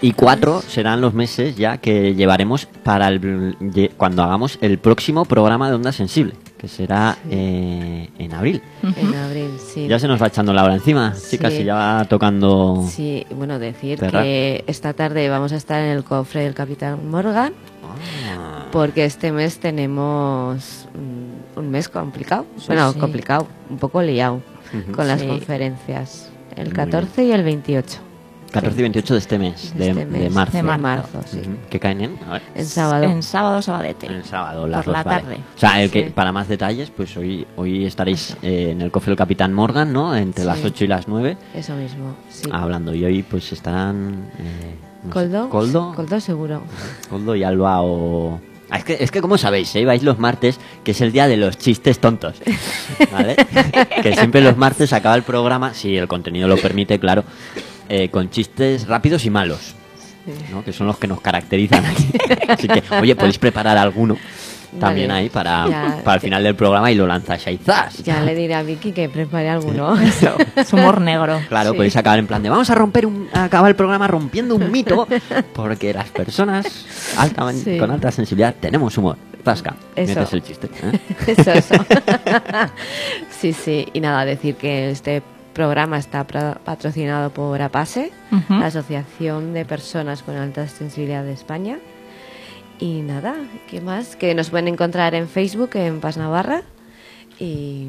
[0.00, 3.56] Y cuatro serán los meses ya que llevaremos para el,
[3.96, 8.60] cuando hagamos el próximo programa de Onda Sensible, que será eh, en abril.
[8.82, 9.86] En abril, sí.
[9.86, 11.60] Ya se nos va echando la hora encima, chicas, Sí.
[11.62, 12.84] y ya va tocando...
[12.90, 14.24] Sí, bueno, decir Cerrar.
[14.24, 17.52] que esta tarde vamos a estar en el cofre del Capitán Morgan
[18.36, 18.66] Ah.
[18.72, 20.88] porque este mes tenemos
[21.56, 22.44] un mes complicado.
[22.66, 24.40] bueno, complicado, un poco liado
[24.94, 26.28] con las conferencias.
[26.56, 27.98] El Muy 14 y el 28
[28.50, 30.52] 14 y 28 de este mes, de, de, este de mes, marzo.
[30.52, 30.82] De de marzo.
[30.82, 31.40] marzo, sí.
[31.68, 33.04] Que caen en, a ver, En sábado.
[33.04, 34.06] En sábado, sabadete.
[34.06, 35.20] en el sábado, las Por la dos, vale.
[35.22, 35.36] tarde.
[35.56, 36.10] O sea, el que, Sí.
[36.14, 40.16] para más detalles, pues hoy hoy estaréis eh, en el cofre del Capitán Morgan, ¿no?
[40.16, 40.66] Entre las Sí.
[40.66, 42.48] 8 y las 9, Eso mismo, sí.
[42.52, 42.94] hablando.
[42.94, 44.30] Y hoy pues estarán...
[44.38, 44.74] eh,
[45.04, 46.62] no sé, Coldo, Coldo, Coldo seguro.
[47.10, 48.40] Coldo y Alba o...
[48.70, 49.84] Ah, es que, es que como sabéis, ¿eh?
[49.86, 52.34] vais los martes, que es el día de los chistes tontos,
[53.10, 53.34] ¿vale?
[54.02, 57.24] que siempre los martes acaba el programa, si el contenido lo permite, claro,
[57.88, 59.74] eh, con chistes rápidos y malos,
[60.50, 60.64] ¿no?
[60.64, 62.08] que son los que nos caracterizan aquí.
[62.48, 64.16] Así que, oye, podéis preparar alguno
[64.78, 65.20] también Vale.
[65.20, 68.02] ahí para, Ya, para el final del programa y lo lanzáis ahí, ¡zas!
[68.04, 69.98] Ya le diré a Vicky que prepare alguno.
[69.98, 71.40] Eso, es humor negro.
[71.48, 71.76] Claro, Sí.
[71.76, 74.70] podéis acabar en plan de vamos a romper un, a acabar el programa rompiendo un
[74.70, 75.08] mito,
[75.54, 76.84] porque las personas
[77.16, 77.78] alta- Sí.
[77.78, 79.16] con alta sensibilidad tenemos humor.
[79.42, 80.14] Zasca, Eso.
[80.14, 80.68] metes el chiste.
[80.82, 81.00] ¿eh?
[81.28, 81.74] Eso, eso.
[83.30, 83.86] sí, sí.
[83.94, 85.22] Y nada, decir que este
[85.58, 88.12] programa está patrocinado por APASE,
[88.48, 91.78] la Asociación de Personas con Alta Sensibilidad de España.
[92.78, 93.34] Y nada,
[93.68, 94.14] ¿qué más?
[94.14, 96.62] Que nos pueden encontrar en Facebook, en Paz Navarra.
[97.40, 97.88] Y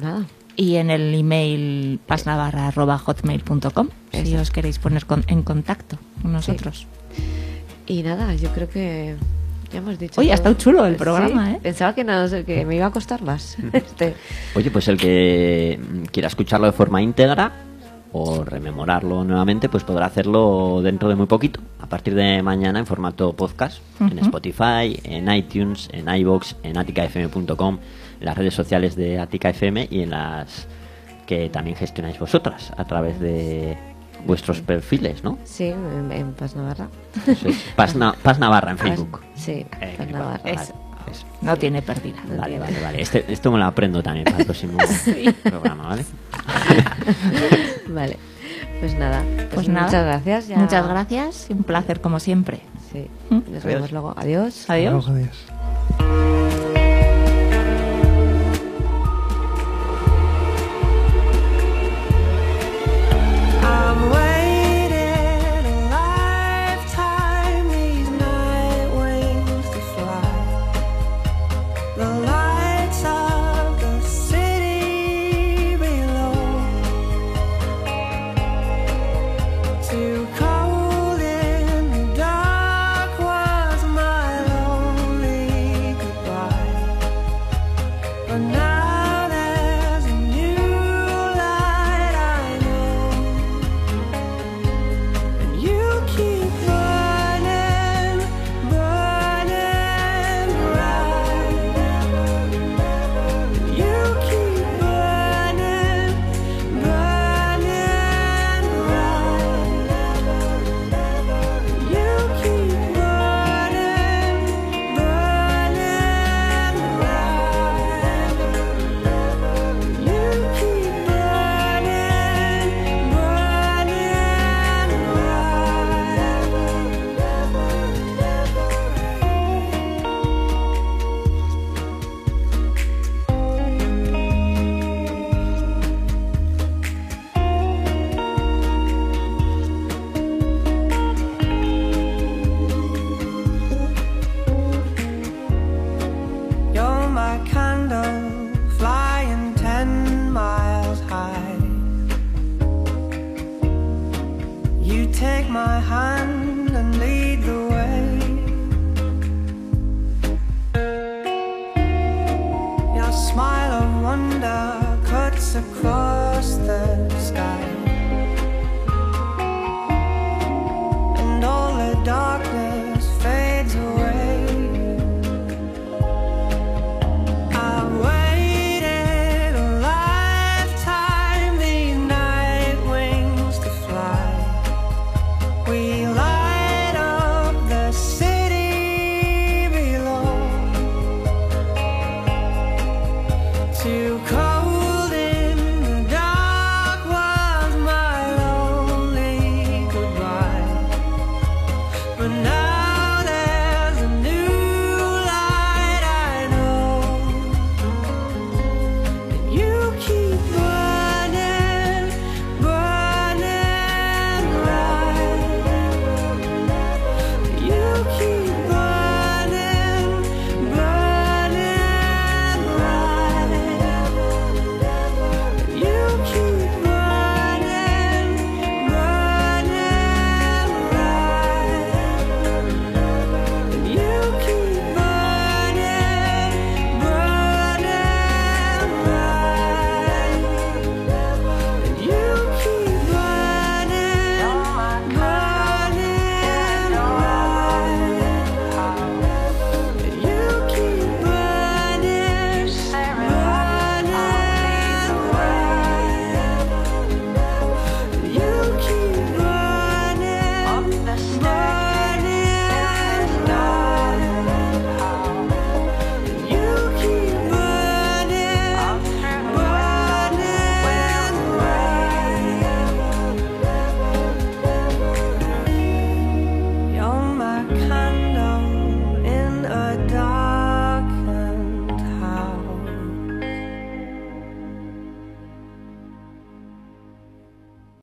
[0.00, 0.24] nada,
[0.56, 6.86] Y en el email pasnavarra.hotmail.com si os queréis poner con- en contacto con nosotros.
[7.86, 9.14] y nada, yo creo que
[9.74, 10.20] ya hemos dicho.
[10.20, 11.58] Oye, ha estado chulo el Sí, programa, ¿eh?
[11.62, 13.56] Pensaba que, no, que me iba a costar más.
[13.72, 14.14] este.
[14.54, 15.78] Oye, pues el que
[16.12, 17.52] quiera escucharlo de forma íntegra
[18.12, 22.86] o rememorarlo nuevamente, pues podrá hacerlo dentro de muy poquito, a partir de mañana en
[22.86, 24.16] formato podcast, en.
[24.20, 27.78] Spotify, en iTunes, en iBox, en aticafm.com,
[28.20, 30.68] en las redes sociales de Atica FM y en las
[31.26, 33.76] que también gestionáis vosotras a través de
[34.26, 35.38] vuestros perfiles, ¿no?
[35.44, 36.88] Sí, en, en Paz Navarra.
[37.26, 37.56] Eso es.
[37.76, 39.20] Paz, Na- Paz Navarra en Facebook.
[39.34, 40.40] Sí, Eh, Paz Navarra.
[40.44, 40.74] vale, Eso.
[41.10, 41.26] eso.
[41.42, 42.16] No tiene pérdida.
[42.36, 43.02] Vale, vale, vale.
[43.02, 44.78] Este- esto me lo aprendo también para el próximo
[45.42, 46.04] programa, ¿vale?
[47.88, 48.18] Vale.
[48.80, 49.22] Pues nada.
[49.36, 49.86] Pues, Pues nada.
[49.86, 50.48] Muchas gracias.
[50.48, 52.60] ya- Muchas gracias y un placer como siempre.
[52.92, 53.06] Sí.
[53.30, 53.34] Mm.
[53.34, 53.64] Nos Adiós.
[53.64, 54.14] vemos luego.
[54.16, 54.68] Adiós.
[54.68, 55.08] Adiós.
[55.08, 55.44] Adiós.
[56.00, 56.53] I'm